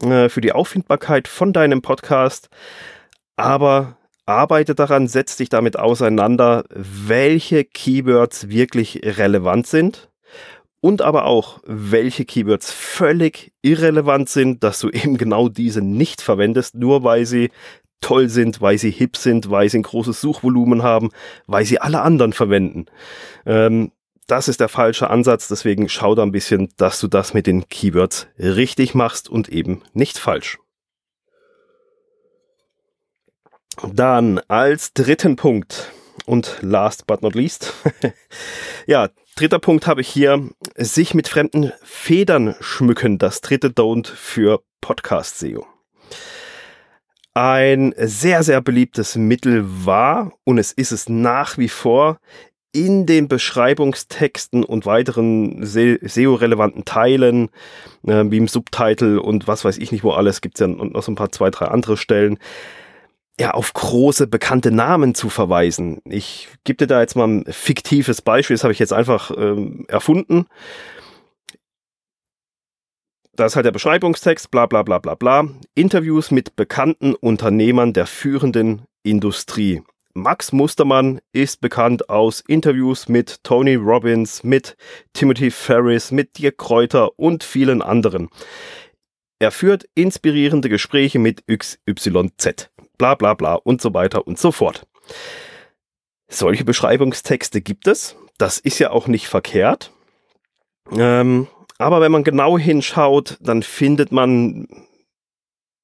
äh, 0.00 0.28
für 0.28 0.40
die 0.40 0.52
Auffindbarkeit 0.52 1.28
von 1.28 1.52
deinem 1.52 1.82
Podcast, 1.82 2.48
aber 3.36 3.98
arbeite 4.26 4.74
daran, 4.74 5.08
setz 5.08 5.36
dich 5.36 5.48
damit 5.48 5.78
auseinander, 5.78 6.64
welche 6.70 7.64
Keywords 7.64 8.48
wirklich 8.48 9.00
relevant 9.02 9.66
sind 9.66 10.08
und 10.88 11.02
aber 11.02 11.26
auch, 11.26 11.60
welche 11.66 12.24
Keywords 12.24 12.72
völlig 12.72 13.52
irrelevant 13.60 14.30
sind, 14.30 14.64
dass 14.64 14.80
du 14.80 14.88
eben 14.88 15.18
genau 15.18 15.50
diese 15.50 15.82
nicht 15.82 16.22
verwendest, 16.22 16.76
nur 16.76 17.04
weil 17.04 17.26
sie 17.26 17.50
toll 18.00 18.30
sind, 18.30 18.62
weil 18.62 18.78
sie 18.78 18.90
hip 18.90 19.18
sind, 19.18 19.50
weil 19.50 19.68
sie 19.68 19.80
ein 19.80 19.82
großes 19.82 20.18
Suchvolumen 20.18 20.82
haben, 20.82 21.10
weil 21.46 21.66
sie 21.66 21.78
alle 21.78 22.00
anderen 22.00 22.32
verwenden. 22.32 22.86
Ähm, 23.44 23.92
das 24.28 24.48
ist 24.48 24.60
der 24.60 24.70
falsche 24.70 25.10
Ansatz, 25.10 25.48
deswegen 25.48 25.90
schau 25.90 26.14
da 26.14 26.22
ein 26.22 26.32
bisschen, 26.32 26.70
dass 26.78 27.00
du 27.00 27.06
das 27.06 27.34
mit 27.34 27.46
den 27.46 27.68
Keywords 27.68 28.26
richtig 28.38 28.94
machst 28.94 29.28
und 29.28 29.50
eben 29.50 29.82
nicht 29.92 30.16
falsch. 30.16 30.58
Dann 33.92 34.40
als 34.48 34.94
dritten 34.94 35.36
Punkt 35.36 35.92
und 36.28 36.58
last 36.60 37.06
but 37.06 37.22
not 37.22 37.34
least, 37.34 37.72
ja, 38.86 39.08
dritter 39.34 39.58
Punkt 39.58 39.86
habe 39.86 40.02
ich 40.02 40.08
hier, 40.08 40.48
sich 40.76 41.14
mit 41.14 41.26
fremden 41.26 41.72
Federn 41.82 42.54
schmücken, 42.60 43.18
das 43.18 43.40
dritte 43.40 43.68
Don't 43.68 44.06
für 44.06 44.62
Podcast 44.80 45.38
SEO. 45.38 45.66
Ein 47.34 47.94
sehr, 47.96 48.42
sehr 48.42 48.60
beliebtes 48.60 49.16
Mittel 49.16 49.64
war 49.64 50.32
und 50.44 50.58
es 50.58 50.72
ist 50.72 50.92
es 50.92 51.08
nach 51.08 51.56
wie 51.56 51.68
vor 51.68 52.18
in 52.72 53.06
den 53.06 53.28
Beschreibungstexten 53.28 54.64
und 54.64 54.84
weiteren 54.84 55.64
SEO-relevanten 55.64 56.84
Teilen, 56.84 57.48
äh, 58.06 58.24
wie 58.26 58.36
im 58.36 58.48
Subtitle 58.48 59.22
und 59.22 59.48
was 59.48 59.64
weiß 59.64 59.78
ich 59.78 59.92
nicht 59.92 60.04
wo 60.04 60.10
alles, 60.10 60.40
gibt 60.40 60.56
es 60.56 60.60
ja 60.60 60.66
noch 60.66 61.02
so 61.02 61.12
ein 61.12 61.16
paar, 61.16 61.32
zwei, 61.32 61.50
drei 61.50 61.66
andere 61.66 61.96
Stellen, 61.96 62.38
ja, 63.40 63.52
auf 63.52 63.72
große 63.72 64.26
bekannte 64.26 64.70
Namen 64.70 65.14
zu 65.14 65.28
verweisen. 65.28 66.00
Ich 66.04 66.48
gebe 66.64 66.78
dir 66.78 66.86
da 66.86 67.00
jetzt 67.00 67.14
mal 67.14 67.28
ein 67.28 67.44
fiktives 67.48 68.20
Beispiel, 68.20 68.54
das 68.54 68.64
habe 68.64 68.72
ich 68.72 68.78
jetzt 68.78 68.92
einfach 68.92 69.30
ähm, 69.36 69.84
erfunden. 69.88 70.46
Da 73.34 73.46
ist 73.46 73.54
halt 73.54 73.66
der 73.66 73.72
Beschreibungstext, 73.72 74.50
bla 74.50 74.66
bla 74.66 74.82
bla 74.82 74.98
bla 74.98 75.14
bla. 75.14 75.48
Interviews 75.76 76.32
mit 76.32 76.56
bekannten 76.56 77.14
Unternehmern 77.14 77.92
der 77.92 78.06
führenden 78.06 78.82
Industrie. 79.04 79.82
Max 80.14 80.50
Mustermann 80.50 81.20
ist 81.32 81.60
bekannt 81.60 82.10
aus 82.10 82.40
Interviews 82.40 83.08
mit 83.08 83.44
Tony 83.44 83.76
Robbins, 83.76 84.42
mit 84.42 84.76
Timothy 85.12 85.52
Ferris, 85.52 86.10
mit 86.10 86.36
Dirk 86.38 86.58
Kräuter 86.58 87.16
und 87.16 87.44
vielen 87.44 87.82
anderen. 87.82 88.28
Er 89.38 89.52
führt 89.52 89.84
inspirierende 89.94 90.68
Gespräche 90.68 91.20
mit 91.20 91.44
XYZ 91.46 92.70
bla 92.98 93.14
bla 93.14 93.34
bla 93.34 93.54
und 93.54 93.80
so 93.80 93.94
weiter 93.94 94.26
und 94.26 94.38
so 94.38 94.52
fort. 94.52 94.86
Solche 96.28 96.64
Beschreibungstexte 96.64 97.60
gibt 97.60 97.86
es. 97.86 98.16
Das 98.36 98.58
ist 98.58 98.78
ja 98.78 98.90
auch 98.90 99.06
nicht 99.06 99.28
verkehrt. 99.28 99.92
Ähm, 100.92 101.46
aber 101.78 102.00
wenn 102.00 102.12
man 102.12 102.24
genau 102.24 102.58
hinschaut, 102.58 103.38
dann 103.40 103.62
findet 103.62 104.12
man 104.12 104.68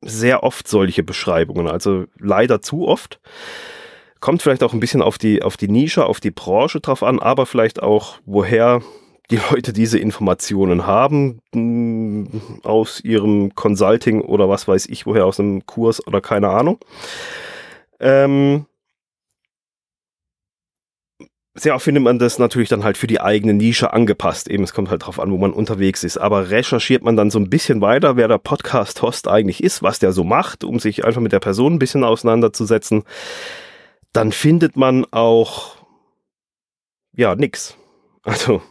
sehr 0.03 0.43
oft 0.43 0.69
solche 0.69 1.03
Beschreibungen. 1.03 1.69
Also 1.69 2.05
leider 2.19 2.61
zu 2.61 2.87
oft. 2.87 3.21
Kommt 4.21 4.43
vielleicht 4.43 4.63
auch 4.63 4.73
ein 4.73 4.81
bisschen 4.81 5.03
auf 5.03 5.19
die, 5.19 5.43
auf 5.43 5.57
die 5.57 5.69
Nische, 5.69 6.07
auf 6.07 6.21
die 6.21 6.31
Branche 6.31 6.81
drauf 6.81 7.03
an, 7.03 7.21
aber 7.21 7.47
vielleicht 7.47 7.83
auch, 7.83 8.19
woher 8.25 8.83
die 9.31 9.41
Leute 9.51 9.73
diese 9.73 9.99
Informationen 9.99 10.87
haben 10.87 11.41
hm, 11.55 12.29
aus 12.63 13.01
ihrem 13.01 13.55
Consulting 13.55 14.21
oder 14.21 14.49
was 14.49 14.69
weiß 14.69 14.87
ich, 14.87 15.07
woher 15.07 15.27
aus 15.27 15.41
einem 15.41 15.67
Kurs 15.67 16.07
oder 16.07 16.21
keine 16.21 16.49
Ahnung. 16.51 16.79
Ähm, 18.01 18.67
sehr 21.57 21.75
oft 21.75 21.85
findet 21.85 22.03
man 22.03 22.19
das 22.19 22.41
natürlich 22.41 22.69
dann 22.69 22.83
halt 22.83 22.97
für 22.97 23.07
die 23.07 23.21
eigene 23.21 23.55
Nische 23.55 23.93
angepasst. 23.93 24.49
Eben, 24.49 24.65
es 24.65 24.73
kommt 24.75 24.91
halt 24.91 25.07
drauf 25.07 25.21
an, 25.21 25.31
wo 25.31 25.39
man 25.39 25.53
unterwegs 25.53 26.03
ist. 26.03 26.19
Aber 26.19 26.51
recherchiert 26.51 27.05
man 27.05 27.17
dann 27.17 27.31
so 27.31 27.39
ein 27.39 27.49
bisschen 27.49 27.81
weiter, 27.81 28.17
wer 28.17 28.27
der 28.27 28.39
Podcast-Host 28.39 29.29
eigentlich 29.29 29.63
ist, 29.63 29.83
was 29.83 30.01
der 30.01 30.13
so 30.13 30.25
macht, 30.25 30.65
um 30.65 30.81
sich 30.81 31.05
einfach 31.05 31.21
mit 31.21 31.31
der 31.33 31.39
Person 31.39 31.75
ein 31.75 31.79
bisschen 31.79 32.03
auseinanderzusetzen, 32.03 33.05
dann 34.13 34.33
findet 34.33 34.77
man 34.77 35.07
auch, 35.13 35.77
ja, 37.17 37.37
nix. 37.37 37.77
Also, 38.25 38.63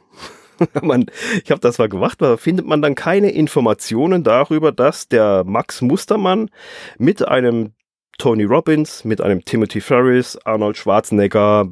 ich 1.43 1.51
habe 1.51 1.62
das 1.62 1.77
mal 1.77 1.89
gemacht, 1.89 2.22
da 2.22 2.38
findet 2.38 2.65
man 2.65 2.82
dann 2.82 2.96
keine 2.96 3.32
Informationen 3.32 4.24
darüber, 4.24 4.72
dass 4.72 5.08
der 5.08 5.43
Max 5.46 5.82
Mustermann 5.82 6.50
mit 6.98 7.27
einem 7.27 7.74
Tony 8.17 8.43
Robbins, 8.43 9.03
mit 9.03 9.22
einem 9.22 9.43
Timothy 9.43 9.82
Ferris, 9.82 10.38
Arnold 10.46 10.77
Schwarzenegger, 10.77 11.67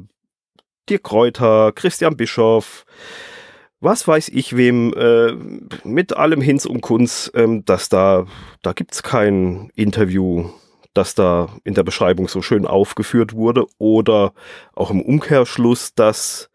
Dirk 0.88 1.04
Kräuter, 1.04 1.72
Christian 1.72 2.16
Bischoff, 2.16 2.84
was 3.80 4.06
weiß 4.06 4.28
ich 4.28 4.56
wem, 4.56 4.94
äh, 4.94 5.32
mit 5.84 6.16
allem 6.16 6.40
Hinz 6.40 6.66
und 6.66 6.80
Kunz, 6.80 7.30
ähm, 7.34 7.64
dass 7.64 7.88
da, 7.88 8.26
da 8.62 8.72
gibt's 8.72 9.02
kein 9.02 9.70
Interview, 9.74 10.50
das 10.94 11.14
da 11.14 11.48
in 11.64 11.74
der 11.74 11.82
Beschreibung 11.82 12.28
so 12.28 12.42
schön 12.42 12.66
aufgeführt 12.66 13.34
wurde 13.34 13.66
oder 13.78 14.34
auch 14.74 14.90
im 14.90 15.00
Umkehrschluss, 15.00 15.94
dass 15.94 16.48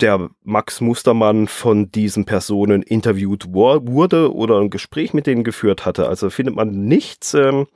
der 0.00 0.30
Max 0.42 0.80
Mustermann 0.80 1.46
von 1.46 1.90
diesen 1.90 2.24
Personen 2.24 2.82
interviewt 2.82 3.52
wurde 3.52 4.34
oder 4.34 4.58
ein 4.60 4.70
Gespräch 4.70 5.14
mit 5.14 5.26
denen 5.26 5.44
geführt 5.44 5.86
hatte. 5.86 6.08
Also 6.08 6.30
findet 6.30 6.56
man 6.56 6.86
nichts, 6.86 7.34
ähm, 7.34 7.66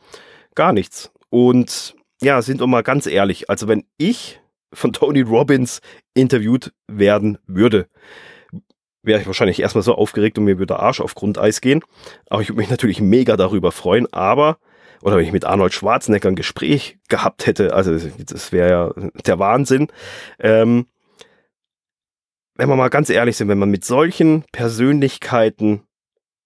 gar 0.54 0.72
nichts. 0.72 1.12
Und 1.30 1.94
ja, 2.20 2.42
sind 2.42 2.60
wir 2.60 2.66
mal 2.66 2.82
ganz 2.82 3.06
ehrlich, 3.06 3.48
also 3.48 3.68
wenn 3.68 3.84
ich 3.96 4.40
von 4.72 4.92
Tony 4.94 5.20
Robbins 5.20 5.80
interviewt 6.14 6.72
werden 6.88 7.38
würde, 7.46 7.88
wäre 9.02 9.20
ich 9.20 9.26
wahrscheinlich 9.26 9.60
erstmal 9.60 9.84
so 9.84 9.94
aufgeregt 9.94 10.38
und 10.38 10.44
mir 10.44 10.58
würde 10.58 10.74
der 10.74 10.80
Arsch 10.80 11.00
auf 11.00 11.14
Grundeis 11.14 11.60
gehen. 11.60 11.82
Aber 12.28 12.42
ich 12.42 12.48
würde 12.48 12.58
mich 12.58 12.70
natürlich 12.70 13.00
mega 13.00 13.36
darüber 13.36 13.70
freuen. 13.70 14.12
Aber, 14.12 14.58
oder 15.02 15.16
wenn 15.16 15.24
ich 15.24 15.32
mit 15.32 15.44
Arnold 15.44 15.72
Schwarzenegger 15.72 16.28
ein 16.28 16.36
Gespräch 16.36 16.98
gehabt 17.08 17.46
hätte, 17.46 17.72
also 17.74 17.96
das 18.18 18.52
wäre 18.52 18.70
ja 18.70 19.10
der 19.24 19.38
Wahnsinn. 19.38 19.86
Ähm, 20.40 20.86
wenn 22.58 22.68
wir 22.68 22.76
mal 22.76 22.90
ganz 22.90 23.08
ehrlich 23.08 23.36
sind, 23.36 23.48
wenn 23.48 23.58
man 23.58 23.70
mit 23.70 23.84
solchen 23.84 24.44
Persönlichkeiten 24.52 25.84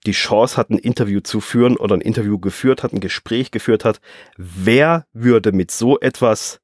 die 0.04 0.12
Chance 0.12 0.57
hat, 0.59 0.71
ein 0.71 0.78
Interview 0.78 1.21
zu 1.21 1.40
führen 1.40 1.76
oder 1.76 1.97
ein 1.97 2.02
Interview 2.02 2.38
geführt 2.38 2.83
hat, 2.83 2.92
ein 2.92 3.00
Gespräch 3.00 3.50
geführt 3.50 3.85
hat, 3.85 4.00
wer 4.37 5.07
würde 5.12 5.52
mit 5.52 5.71
so 5.71 5.99
etwas 6.00 6.61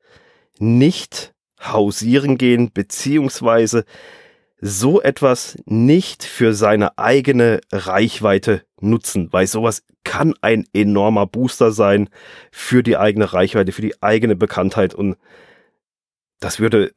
nicht 0.58 1.34
hausieren 1.60 2.36
gehen, 2.36 2.70
beziehungsweise 2.72 3.84
so 4.60 5.00
etwas 5.00 5.56
nicht 5.64 6.24
für 6.24 6.52
seine 6.52 6.98
eigene 6.98 7.60
Reichweite 7.72 8.64
nutzen, 8.80 9.32
weil 9.32 9.46
sowas 9.46 9.84
kann 10.04 10.34
ein 10.42 10.64
enormer 10.74 11.26
Booster 11.26 11.70
sein 11.70 12.10
für 12.50 12.82
die 12.82 12.96
eigene 12.96 13.32
Reichweite, 13.32 13.72
für 13.72 13.82
die 13.82 14.02
eigene 14.02 14.36
Bekanntheit 14.36 14.94
und 14.94 15.16
das 16.40 16.60
würde 16.60 16.92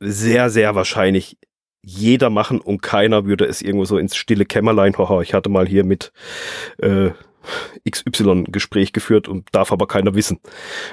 sehr, 0.00 0.48
sehr 0.50 0.74
wahrscheinlich 0.74 1.38
jeder 1.82 2.30
machen 2.30 2.60
und 2.60 2.82
keiner 2.82 3.24
würde 3.24 3.46
es 3.46 3.62
irgendwo 3.62 3.84
so 3.84 3.98
ins 3.98 4.16
stille 4.16 4.44
Kämmerlein, 4.44 4.96
haha, 4.98 5.20
ich 5.22 5.34
hatte 5.34 5.48
mal 5.48 5.66
hier 5.66 5.84
mit 5.84 6.12
äh, 6.78 7.10
XY 7.88 8.44
Gespräch 8.48 8.92
geführt 8.92 9.28
und 9.28 9.48
darf 9.52 9.72
aber 9.72 9.86
keiner 9.86 10.14
wissen. 10.14 10.40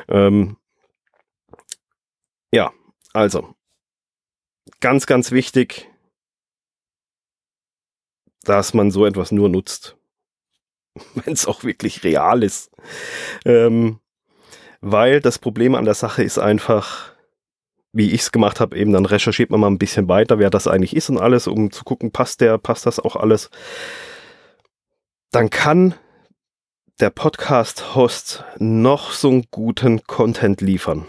Ähm, 0.08 0.58
ja, 2.52 2.72
also, 3.14 3.56
ganz, 4.80 5.06
ganz 5.06 5.32
wichtig, 5.32 5.90
dass 8.44 8.74
man 8.74 8.92
so 8.92 9.06
etwas 9.06 9.32
nur 9.32 9.50
nutzt, 9.50 9.98
wenn 11.16 11.34
es 11.34 11.48
auch 11.48 11.64
wirklich 11.64 12.04
real 12.04 12.44
ist. 12.44 12.72
Ähm, 13.44 14.00
weil 14.82 15.20
das 15.20 15.40
Problem 15.40 15.74
an 15.74 15.86
der 15.86 15.96
Sache 15.96 16.24
ist 16.24 16.38
einfach, 16.38 17.15
wie 17.96 18.12
ich 18.12 18.22
es 18.22 18.32
gemacht 18.34 18.60
habe, 18.60 18.78
eben 18.78 18.92
dann 18.92 19.06
recherchiert 19.06 19.50
man 19.50 19.62
mal 19.62 19.68
ein 19.68 19.78
bisschen 19.78 20.10
weiter, 20.10 20.38
wer 20.38 20.50
das 20.50 20.68
eigentlich 20.68 20.96
ist 20.96 21.10
und 21.10 21.18
alles, 21.18 21.48
um 21.48 21.72
zu 21.72 21.86
gucken, 21.86 22.12
passt 22.12 22.42
der, 22.42 22.58
passt 22.58 22.86
das 22.86 23.00
auch 23.00 23.16
alles. 23.16 23.50
Dann 25.32 25.50
kann 25.50 25.96
der 27.00 27.10
Podcast-Host 27.10 28.44
noch 28.60 29.14
so 29.14 29.30
einen 29.30 29.46
guten 29.50 30.04
Content 30.04 30.60
liefern. 30.60 31.08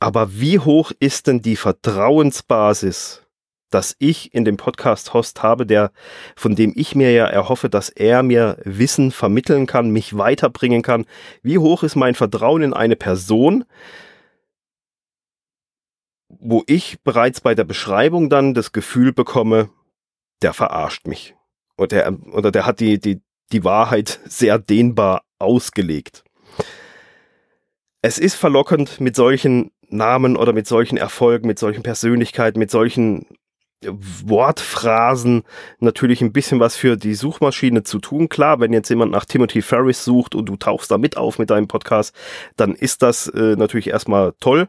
Aber 0.00 0.40
wie 0.40 0.58
hoch 0.58 0.90
ist 1.00 1.26
denn 1.26 1.42
die 1.42 1.56
Vertrauensbasis, 1.56 3.26
dass 3.68 3.94
ich 3.98 4.32
in 4.32 4.46
dem 4.46 4.56
Podcast-Host 4.56 5.42
habe, 5.42 5.66
der, 5.66 5.92
von 6.34 6.56
dem 6.56 6.72
ich 6.76 6.94
mir 6.94 7.12
ja 7.12 7.26
erhoffe, 7.26 7.68
dass 7.68 7.90
er 7.90 8.22
mir 8.22 8.56
Wissen 8.64 9.10
vermitteln 9.10 9.66
kann, 9.66 9.90
mich 9.90 10.16
weiterbringen 10.16 10.80
kann? 10.80 11.04
Wie 11.42 11.58
hoch 11.58 11.82
ist 11.82 11.94
mein 11.94 12.14
Vertrauen 12.14 12.62
in 12.62 12.72
eine 12.72 12.96
Person, 12.96 13.64
wo 16.28 16.62
ich 16.66 17.00
bereits 17.02 17.40
bei 17.40 17.54
der 17.54 17.64
Beschreibung 17.64 18.28
dann 18.28 18.54
das 18.54 18.72
Gefühl 18.72 19.12
bekomme, 19.12 19.70
der 20.42 20.52
verarscht 20.52 21.06
mich. 21.06 21.34
Oder 21.76 21.86
der, 21.88 22.34
oder 22.34 22.50
der 22.50 22.66
hat 22.66 22.80
die, 22.80 23.00
die, 23.00 23.20
die 23.52 23.64
Wahrheit 23.64 24.20
sehr 24.26 24.58
dehnbar 24.58 25.22
ausgelegt. 25.38 26.24
Es 28.02 28.18
ist 28.18 28.34
verlockend, 28.34 29.00
mit 29.00 29.16
solchen 29.16 29.70
Namen 29.88 30.36
oder 30.36 30.52
mit 30.52 30.66
solchen 30.66 30.98
Erfolgen, 30.98 31.46
mit 31.46 31.58
solchen 31.58 31.82
Persönlichkeiten, 31.82 32.58
mit 32.58 32.70
solchen 32.70 33.26
Wortphrasen 33.84 35.42
natürlich 35.78 36.20
ein 36.20 36.32
bisschen 36.32 36.58
was 36.58 36.76
für 36.76 36.96
die 36.96 37.14
Suchmaschine 37.14 37.84
zu 37.84 37.98
tun. 37.98 38.28
Klar, 38.28 38.60
wenn 38.60 38.72
jetzt 38.72 38.88
jemand 38.88 39.12
nach 39.12 39.24
Timothy 39.24 39.62
Ferris 39.62 40.04
sucht 40.04 40.34
und 40.34 40.46
du 40.46 40.56
tauchst 40.56 40.90
da 40.90 40.98
mit 40.98 41.16
auf 41.16 41.38
mit 41.38 41.50
deinem 41.50 41.68
Podcast, 41.68 42.14
dann 42.56 42.74
ist 42.74 43.02
das 43.02 43.28
äh, 43.28 43.54
natürlich 43.56 43.88
erstmal 43.88 44.34
toll. 44.40 44.68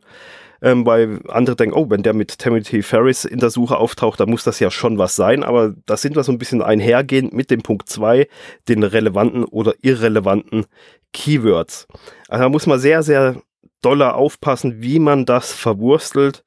Ähm, 0.62 0.86
weil 0.86 1.22
andere 1.30 1.56
denken, 1.56 1.76
oh, 1.76 1.90
wenn 1.90 2.04
der 2.04 2.14
mit 2.14 2.38
Timothy 2.38 2.82
Ferris 2.82 3.26
in 3.26 3.40
der 3.40 3.50
Suche 3.50 3.78
auftaucht, 3.78 4.20
dann 4.20 4.30
muss 4.30 4.44
das 4.44 4.60
ja 4.60 4.70
schon 4.72 4.98
was 4.98 5.16
sein. 5.16 5.44
Aber 5.44 5.74
da 5.86 5.96
sind 5.96 6.16
wir 6.16 6.24
so 6.24 6.32
ein 6.32 6.38
bisschen 6.38 6.62
einhergehend 6.62 7.34
mit 7.34 7.50
dem 7.50 7.62
Punkt 7.62 7.90
2, 7.90 8.28
den 8.68 8.84
relevanten 8.84 9.46
oder 9.46 9.74
irrelevanten 9.82 10.66
Keywords. 11.14 11.88
Also 12.28 12.44
da 12.44 12.50
muss 12.50 12.68
man 12.68 12.80
sehr, 12.80 13.04
sehr 13.04 13.42
doller 13.82 14.16
aufpassen, 14.16 14.82
wie 14.82 15.00
man 15.00 15.26
das 15.26 15.54
verwurstelt. 15.54 16.44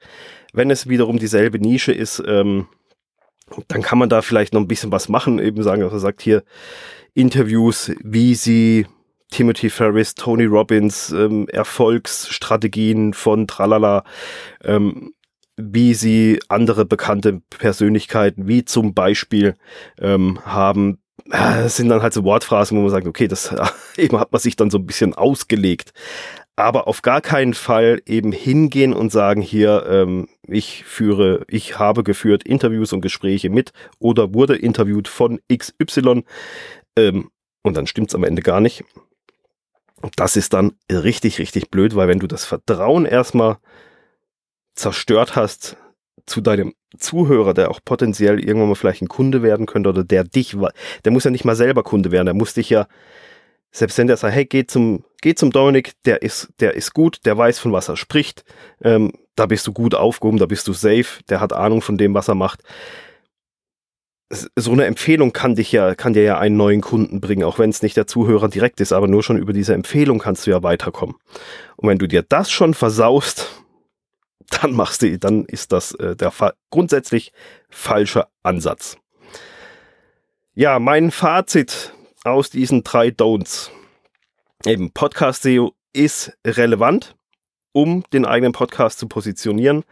Wenn 0.52 0.71
es 0.71 0.88
wiederum 0.88 1.19
dieselbe 1.19 1.59
Nische 1.59 1.92
ist, 1.92 2.23
ähm, 2.26 2.66
dann 3.69 3.83
kann 3.83 3.99
man 3.99 4.09
da 4.09 4.23
vielleicht 4.23 4.52
noch 4.52 4.61
ein 4.61 4.69
bisschen 4.69 4.92
was 4.92 5.09
machen, 5.09 5.38
eben 5.38 5.62
sagen, 5.62 5.83
dass 5.83 5.92
er 5.92 5.99
sagt 5.99 6.23
hier 6.23 6.42
Interviews, 7.14 7.92
wie 8.02 8.35
sie 8.35 8.87
Timothy 9.33 9.71
Ferris, 9.71 10.15
Tony 10.15 10.45
Robbins, 10.45 11.11
ähm, 11.11 11.49
Erfolgsstrategien 11.49 13.15
von 13.15 13.47
Tralala, 13.47 14.05
ähm, 14.62 15.12
wie 15.57 15.95
sie 15.95 16.41
andere 16.49 16.85
bekannte 16.85 17.43
Persönlichkeiten, 17.51 18.47
wie 18.47 18.65
zum 18.65 18.95
Beispiel 18.95 19.55
ähm, 20.01 20.39
haben, 20.45 20.99
das 21.27 21.77
sind 21.77 21.89
dann 21.89 22.03
halt 22.03 22.15
so 22.15 22.25
Wortphrasen, 22.25 22.79
wo 22.79 22.83
man 22.83 22.91
sagt, 22.91 23.07
okay, 23.07 23.29
das 23.29 23.55
eben 23.97 24.19
hat 24.19 24.33
man 24.33 24.41
sich 24.41 24.57
dann 24.57 24.71
so 24.71 24.79
ein 24.79 24.87
bisschen 24.87 25.15
ausgelegt 25.15 25.93
aber 26.57 26.87
auf 26.87 27.03
gar 27.03 27.21
keinen 27.21 27.55
Fall 27.55 28.03
eben 28.07 28.33
hingehen 28.33 28.93
und 28.93 29.11
sagen, 29.11 29.41
hier, 29.41 29.87
ähm, 29.89 30.29
ich 30.47 30.85
führe, 30.85 31.45
ich 31.49 31.79
habe 31.79 32.03
geführt 32.03 32.45
Interviews 32.45 32.93
und 32.93 33.01
Gespräche 33.01 33.51
mit 33.51 33.73
oder 33.99 34.35
wurde 34.35 34.57
interviewt 34.57 35.09
von 35.09 35.41
XY 35.53 36.25
ähm, 36.97 37.31
und 37.62 37.77
dann 37.77 37.87
stimmt's 37.87 38.15
am 38.15 38.25
Ende 38.25 38.43
gar 38.43 38.61
nicht. 38.61 38.85
Das 40.16 40.37
ist 40.37 40.52
dann 40.52 40.73
richtig, 40.90 41.38
richtig 41.38 41.71
blöd, 41.71 41.94
weil 41.94 42.09
wenn 42.09 42.18
du 42.18 42.26
das 42.26 42.44
Vertrauen 42.44 43.06
erstmal 43.06 43.59
zerstört 44.75 45.37
hast 45.37 45.76
zu 46.26 46.40
deinem 46.40 46.75
Zuhörer, 46.97 47.54
der 47.54 47.71
auch 47.71 47.80
potenziell 47.85 48.38
irgendwann 48.38 48.68
mal 48.68 48.75
vielleicht 48.75 49.02
ein 49.02 49.09
Kunde 49.09 49.42
werden 49.42 49.66
könnte 49.66 49.90
oder 49.90 50.04
der 50.04 50.25
dich, 50.25 50.56
der 51.04 51.12
muss 51.12 51.25
ja 51.25 51.30
nicht 51.30 51.44
mal 51.44 51.56
selber 51.56 51.82
Kunde 51.82 52.11
werden, 52.11 52.26
der 52.26 52.35
muss 52.35 52.54
dich 52.54 52.71
ja 52.71 52.87
selbst 53.73 53.97
wenn 53.97 54.06
der 54.06 54.18
sagt, 54.18 54.35
hey, 54.35 54.44
geh 54.44 54.66
zum, 54.66 55.02
geh 55.23 55.35
zum 55.35 55.50
Dominik, 55.50 55.92
der 56.04 56.23
ist, 56.23 56.50
der 56.61 56.75
ist 56.75 56.92
gut, 56.92 57.25
der 57.25 57.37
weiß, 57.37 57.59
von 57.59 57.73
was 57.73 57.88
er 57.88 57.97
spricht, 57.97 58.44
ähm, 58.82 59.12
da 59.35 59.47
bist 59.47 59.66
du 59.66 59.73
gut 59.73 59.94
aufgehoben, 59.94 60.38
da 60.38 60.47
bist 60.47 60.68
du 60.68 60.75
safe, 60.75 61.23
der 61.30 61.40
hat 61.40 61.54
Ahnung 61.54 61.80
von 61.80 61.97
dem, 61.97 62.12
was 62.12 62.28
er 62.28 62.35
macht. 62.35 62.62
So 64.57 64.73
eine 64.73 64.87
Empfehlung 64.87 65.33
kann 65.33 65.57
dich 65.57 65.73
ja, 65.73 65.95
kann 65.95 66.15
dir 66.15 66.23
ja 66.23 66.39
einen 66.39 66.57
neuen 66.57 66.81
Kunden 66.81 67.21
bringen, 67.21 67.45
auch 67.45 67.59
wenn 67.59 67.69
es 67.69 67.83
nicht 67.83 67.99
der 67.99 68.07
Zuhörer 68.07 68.49
direkt 68.49 68.81
ist, 68.81 68.93
aber 68.93 69.07
nur 69.07 69.23
schon 69.23 69.37
über 69.37 69.53
diese 69.53 69.75
Empfehlung 69.75 70.19
kannst 70.19 70.47
du 70.47 70.51
ja 70.51 70.62
weiterkommen. 70.62 71.17
Und 71.77 71.89
wenn 71.89 71.99
du 71.99 72.09
dir 72.09 72.23
das 72.23 72.51
schon 72.51 72.73
versaust, 72.73 73.51
dann 74.62 74.73
machst 74.73 75.03
du, 75.03 75.19
dann 75.19 75.45
ist 75.45 75.73
das 75.73 75.93
äh, 75.97 76.17
der 76.17 76.31
fa 76.31 76.55
grundsätzlich 76.71 77.33
falsche 77.69 78.27
Ansatz. 78.43 78.97
Ja, 80.55 80.79
mein 80.79 81.11
Fazit 81.11 81.93
aus 82.25 82.51
diesen 82.51 82.85
drei 82.85 83.09
Don'ts. 83.09 83.71
Eben 84.65 84.93
Podcast 84.93 85.43
SEO 85.43 85.73
ist 85.93 86.37
relevant, 86.47 87.17
um 87.73 88.05
den 88.12 88.25
eigenen 88.25 88.53
Podcast 88.53 88.99
zu 88.99 89.09
positionieren. 89.09 89.85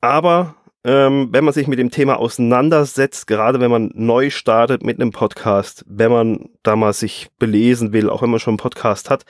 Aber 0.00 0.54
ähm, 0.84 1.28
wenn 1.30 1.44
man 1.44 1.52
sich 1.52 1.66
mit 1.66 1.78
dem 1.78 1.90
Thema 1.90 2.18
auseinandersetzt, 2.18 3.26
gerade 3.26 3.60
wenn 3.60 3.70
man 3.70 3.90
neu 3.94 4.30
startet 4.30 4.82
mit 4.82 5.00
einem 5.00 5.10
Podcast, 5.10 5.84
wenn 5.86 6.10
man 6.10 6.48
da 6.62 6.76
mal 6.76 6.92
sich 6.92 7.28
belesen 7.38 7.92
will, 7.92 8.08
auch 8.08 8.22
wenn 8.22 8.30
man 8.30 8.40
schon 8.40 8.52
einen 8.52 8.58
Podcast 8.58 9.10
hat, 9.10 9.24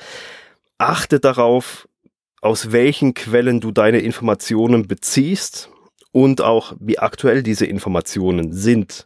achte 0.79 1.19
darauf, 1.21 1.89
aus 2.41 2.73
welchen 2.73 3.15
Quellen 3.15 3.61
du 3.61 3.71
deine 3.71 3.99
Informationen 3.99 4.89
beziehst 4.89 5.71
und 6.13 6.41
auch 6.41 6.75
wie 6.81 6.99
aktuell 6.99 7.43
diese 7.43 7.67
Informationen 7.67 8.53
sind. 8.53 9.05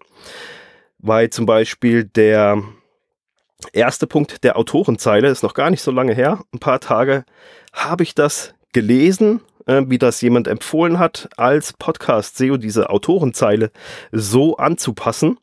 Weil 0.99 1.31
zum 1.31 1.47
Beispiel 1.47 2.05
der 2.05 2.63
Erster 3.73 4.07
Punkt 4.07 4.45
der 4.45 4.57
Autorenzeile 4.57 5.29
ist 5.29 5.43
noch 5.43 5.55
gar 5.55 5.71
nicht 5.71 5.83
so 5.83 5.91
lange 5.91 6.15
her. 6.15 6.45
Ein 6.53 6.59
paar 6.59 6.81
Tage 6.81 7.25
habe 7.73 8.03
ich 8.03 8.15
das 8.15 8.55
gelesen, 8.73 9.41
äh, 9.67 9.83
wie 9.87 9.99
das 9.99 10.21
jemand 10.21 10.49
empfohlen 10.49 10.99
hat, 10.99 11.29
als 11.37 11.73
Podcast 11.73 12.37
SEO 12.37 12.57
diese 12.57 12.91
Autorenzeile 12.91 13.71
so 14.13 14.57
anzupassen, 14.57 15.39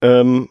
ähm, 0.00 0.48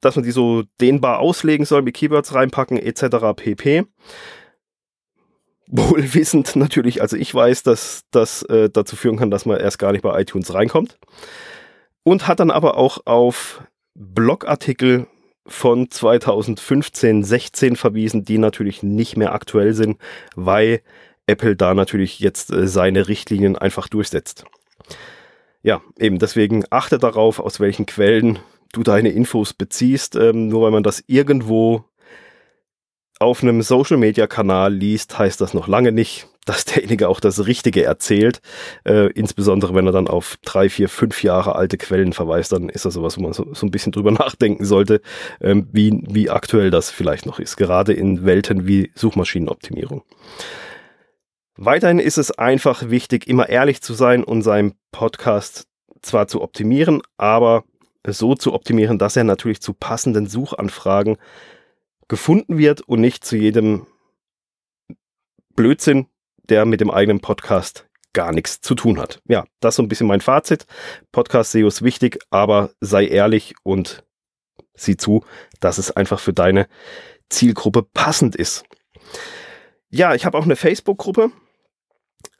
dass 0.00 0.16
man 0.16 0.24
die 0.24 0.32
so 0.32 0.64
dehnbar 0.80 1.20
auslegen 1.20 1.66
soll, 1.66 1.82
mit 1.82 1.94
Keywords 1.94 2.34
reinpacken 2.34 2.78
etc. 2.78 3.34
pp. 3.36 3.84
Wohl 5.74 6.14
wissend 6.14 6.54
natürlich, 6.54 7.00
also 7.00 7.16
ich 7.16 7.34
weiß, 7.34 7.62
dass 7.62 8.02
das 8.10 8.42
äh, 8.42 8.68
dazu 8.68 8.94
führen 8.94 9.16
kann, 9.16 9.30
dass 9.30 9.46
man 9.46 9.58
erst 9.58 9.78
gar 9.78 9.92
nicht 9.92 10.02
bei 10.02 10.20
iTunes 10.20 10.52
reinkommt. 10.52 10.98
Und 12.04 12.26
hat 12.26 12.40
dann 12.40 12.50
aber 12.50 12.76
auch 12.76 12.98
auf 13.06 13.62
Blogartikel 13.94 15.06
von 15.46 15.90
2015, 15.90 17.24
16 17.24 17.76
verwiesen, 17.76 18.24
die 18.24 18.38
natürlich 18.38 18.82
nicht 18.82 19.16
mehr 19.16 19.32
aktuell 19.32 19.72
sind, 19.74 19.98
weil 20.34 20.82
Apple 21.26 21.56
da 21.56 21.74
natürlich 21.74 22.20
jetzt 22.20 22.52
äh, 22.52 22.66
seine 22.66 23.08
Richtlinien 23.08 23.56
einfach 23.56 23.88
durchsetzt. 23.88 24.44
Ja, 25.62 25.80
eben 25.98 26.18
deswegen 26.18 26.64
achte 26.70 26.98
darauf, 26.98 27.38
aus 27.38 27.60
welchen 27.60 27.86
Quellen 27.86 28.40
du 28.72 28.82
deine 28.82 29.10
Infos 29.10 29.52
beziehst. 29.52 30.16
Ähm, 30.16 30.48
nur 30.48 30.62
weil 30.62 30.72
man 30.72 30.82
das 30.82 31.04
irgendwo 31.06 31.84
auf 33.20 33.42
einem 33.42 33.62
Social-Media-Kanal 33.62 34.74
liest, 34.74 35.16
heißt 35.16 35.40
das 35.40 35.54
noch 35.54 35.68
lange 35.68 35.92
nicht, 35.92 36.26
dass 36.44 36.64
derjenige 36.64 37.08
auch 37.08 37.20
das 37.20 37.46
Richtige 37.46 37.84
erzählt. 37.84 38.40
Äh, 38.82 39.12
insbesondere 39.12 39.76
wenn 39.76 39.86
er 39.86 39.92
dann 39.92 40.08
auf 40.08 40.38
drei, 40.44 40.68
vier, 40.68 40.88
fünf 40.88 41.22
Jahre 41.22 41.54
alte 41.54 41.78
Quellen 41.78 42.12
verweist, 42.12 42.50
dann 42.50 42.68
ist 42.68 42.84
das 42.84 42.94
sowas, 42.94 43.16
wo 43.16 43.22
man 43.22 43.32
so, 43.32 43.44
ein 43.44 43.70
bisschen 43.70 43.92
drüber 43.92 44.10
nachdenken 44.10 44.64
sollte, 44.64 45.00
ähm, 45.40 45.68
wie, 45.70 46.02
wie 46.10 46.30
aktuell 46.30 46.72
das 46.72 46.90
vielleicht 46.90 47.26
noch 47.26 47.38
ist. 47.38 47.56
Gerade 47.56 47.92
in 47.92 48.24
Welten 48.24 48.66
wie 48.66 48.90
Suchmaschinenoptimierung. 48.96 50.02
Weiterhin 51.56 51.98
ist 51.98 52.18
es 52.18 52.30
einfach 52.30 52.88
wichtig, 52.88 53.26
immer 53.28 53.48
ehrlich 53.48 53.82
zu 53.82 53.94
sein 53.94 54.24
und 54.24 54.42
seinen 54.42 54.74
Podcast 54.90 55.66
zwar 56.00 56.26
zu 56.26 56.40
optimieren, 56.42 57.02
aber 57.16 57.64
so 58.06 58.34
zu 58.34 58.52
optimieren, 58.54 58.98
dass 58.98 59.16
er 59.16 59.24
natürlich 59.24 59.60
zu 59.60 59.74
passenden 59.74 60.26
Suchanfragen 60.26 61.16
gefunden 62.08 62.58
wird 62.58 62.80
und 62.82 63.00
nicht 63.00 63.24
zu 63.24 63.36
jedem 63.36 63.86
Blödsinn, 65.54 66.06
der 66.48 66.64
mit 66.64 66.80
dem 66.80 66.90
eigenen 66.90 67.20
Podcast 67.20 67.86
gar 68.12 68.32
nichts 68.32 68.60
zu 68.60 68.74
tun 68.74 68.98
hat. 68.98 69.20
Ja, 69.28 69.44
das 69.60 69.72
ist 69.72 69.76
so 69.76 69.82
ein 69.82 69.88
bisschen 69.88 70.06
mein 70.06 70.20
Fazit. 70.20 70.66
Podcast 71.12 71.52
SEO 71.52 71.68
ist 71.68 71.82
wichtig, 71.82 72.18
aber 72.30 72.70
sei 72.80 73.06
ehrlich 73.06 73.54
und 73.62 74.04
sieh 74.74 74.96
zu, 74.96 75.24
dass 75.60 75.78
es 75.78 75.90
einfach 75.90 76.20
für 76.20 76.32
deine 76.32 76.66
Zielgruppe 77.28 77.82
passend 77.82 78.36
ist. 78.36 78.64
Ja, 79.94 80.14
ich 80.14 80.24
habe 80.24 80.38
auch 80.38 80.44
eine 80.44 80.56
Facebook-Gruppe. 80.56 81.32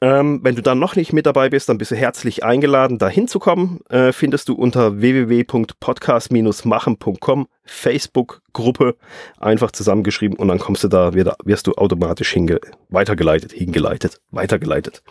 Ähm, 0.01 0.39
wenn 0.43 0.55
du 0.55 0.63
dann 0.63 0.79
noch 0.79 0.95
nicht 0.95 1.13
mit 1.13 1.27
dabei 1.27 1.49
bist, 1.49 1.69
dann 1.69 1.77
bist 1.77 1.91
du 1.91 1.95
herzlich 1.95 2.43
eingeladen, 2.43 2.97
da 2.97 3.09
hinzukommen. 3.09 3.81
Äh, 3.89 4.11
findest 4.11 4.49
du 4.49 4.55
unter 4.55 5.01
www.podcast-machen.com 5.01 7.47
Facebook-Gruppe 7.63 8.95
einfach 9.39 9.69
zusammengeschrieben 9.71 10.35
und 10.37 10.47
dann 10.47 10.57
kommst 10.57 10.83
du 10.83 10.87
da, 10.87 11.13
wirst 11.13 11.67
du 11.67 11.73
automatisch 11.73 12.33
hinge 12.33 12.59
weitergeleitet, 12.89 13.51
hingeleitet, 13.51 14.19
weitergeleitet. 14.31 15.03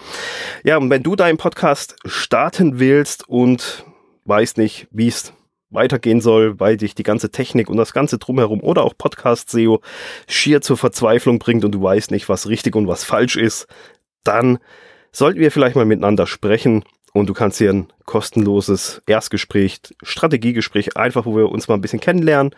Ja, 0.65 0.79
und 0.79 0.91
wenn 0.91 1.05
du 1.05 1.15
deinen 1.15 1.39
Podcast 1.39 1.95
starten 2.05 2.81
willst 2.81 3.29
und 3.29 3.85
weißt 4.25 4.59
nicht, 4.59 4.89
wie 4.91 5.07
es 5.07 5.33
weitergehen 5.73 6.21
soll, 6.21 6.61
weil 6.61 6.77
dich 6.77 6.95
die 6.95 7.03
ganze 7.03 7.31
Technik 7.31 7.71
und 7.71 7.77
das 7.77 7.93
ganze 7.93 8.19
drumherum 8.19 8.63
oder 8.63 8.85
auch 8.85 8.97
Podcast-SEO 8.97 9.81
schier 10.29 10.61
zur 10.61 10.77
Verzweiflung 10.77 11.39
bringt 11.39 11.65
und 11.65 11.73
du 11.73 11.83
weißt 11.83 12.11
nicht, 12.11 12.29
was 12.29 12.49
richtig 12.49 12.77
und 12.77 12.89
was 12.89 13.05
falsch 13.05 13.37
ist, 13.37 13.67
dann 14.25 14.59
sollten 15.13 15.41
wir 15.41 15.51
vielleicht 15.51 15.77
mal 15.77 15.85
miteinander 15.85 16.27
sprechen 16.27 16.85
und 17.13 17.29
du 17.29 17.35
kannst 17.35 17.59
hier 17.59 17.71
ein 17.71 17.93
kostenloses 18.07 19.03
Erstgespräch, 19.07 19.81
Strategiegespräch, 20.03 20.97
einfach 20.97 21.27
wo 21.27 21.37
wir 21.37 21.51
uns 21.51 21.69
mal 21.69 21.75
ein 21.75 21.83
bisschen 21.83 22.01
kennenlernen 22.01 22.55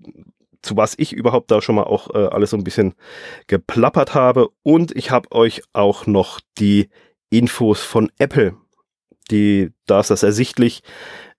zu 0.60 0.76
was 0.76 0.94
ich 0.98 1.14
überhaupt 1.14 1.50
da 1.50 1.62
schon 1.62 1.76
mal 1.76 1.84
auch 1.84 2.14
äh, 2.14 2.26
alles 2.26 2.50
so 2.50 2.58
ein 2.58 2.64
bisschen 2.64 2.94
geplappert 3.46 4.14
habe. 4.14 4.50
Und 4.62 4.94
ich 4.94 5.10
habe 5.10 5.32
euch 5.32 5.62
auch 5.72 6.06
noch 6.06 6.38
die 6.58 6.90
Infos 7.30 7.80
von 7.82 8.12
Apple. 8.18 8.54
Die, 9.30 9.70
da 9.86 10.00
ist 10.00 10.10
das 10.10 10.22
ersichtlich 10.22 10.82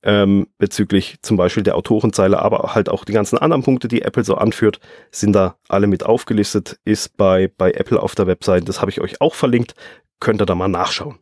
ähm, 0.04 0.48
bezüglich 0.58 1.18
zum 1.22 1.38
Beispiel 1.38 1.64
der 1.64 1.76
Autorenzeile, 1.76 2.40
aber 2.40 2.76
halt 2.76 2.90
auch 2.90 3.06
die 3.06 3.14
ganzen 3.14 3.38
anderen 3.38 3.64
Punkte, 3.64 3.88
die 3.88 4.02
Apple 4.02 4.24
so 4.24 4.36
anführt, 4.36 4.80
sind 5.12 5.34
da 5.34 5.56
alle 5.70 5.88
mit 5.88 6.06
aufgelistet, 6.06 6.80
ist 6.86 7.18
bei, 7.18 7.50
bei 7.58 7.72
Apple 7.72 8.02
auf 8.02 8.16
der 8.16 8.28
Website. 8.28 8.68
Das 8.68 8.82
habe 8.82 8.92
ich 8.92 9.02
euch 9.02 9.22
auch 9.22 9.36
verlinkt, 9.36 9.76
könnt 10.20 10.42
ihr 10.42 10.46
da 10.46 10.56
mal 10.56 10.68
nachschauen. 10.68 11.18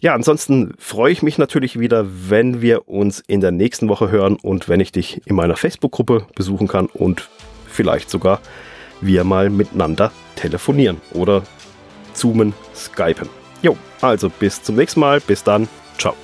Ja, 0.00 0.14
ansonsten 0.14 0.74
freue 0.78 1.12
ich 1.12 1.22
mich 1.22 1.38
natürlich 1.38 1.78
wieder, 1.78 2.06
wenn 2.28 2.60
wir 2.60 2.88
uns 2.88 3.20
in 3.20 3.40
der 3.40 3.52
nächsten 3.52 3.88
Woche 3.88 4.10
hören 4.10 4.36
und 4.36 4.68
wenn 4.68 4.80
ich 4.80 4.90
dich 4.90 5.24
in 5.26 5.36
meiner 5.36 5.56
Facebook-Gruppe 5.56 6.26
besuchen 6.34 6.66
kann 6.66 6.86
und 6.86 7.28
vielleicht 7.68 8.10
sogar 8.10 8.40
wir 9.00 9.24
mal 9.24 9.48
miteinander 9.48 10.10
telefonieren 10.34 11.00
oder 11.12 11.42
zoomen, 12.14 12.52
skypen. 12.74 13.28
Jo, 13.62 13.76
also 14.00 14.28
bis 14.28 14.62
zum 14.62 14.74
nächsten 14.74 15.00
Mal, 15.00 15.20
bis 15.20 15.44
dann, 15.44 15.68
ciao. 15.98 16.14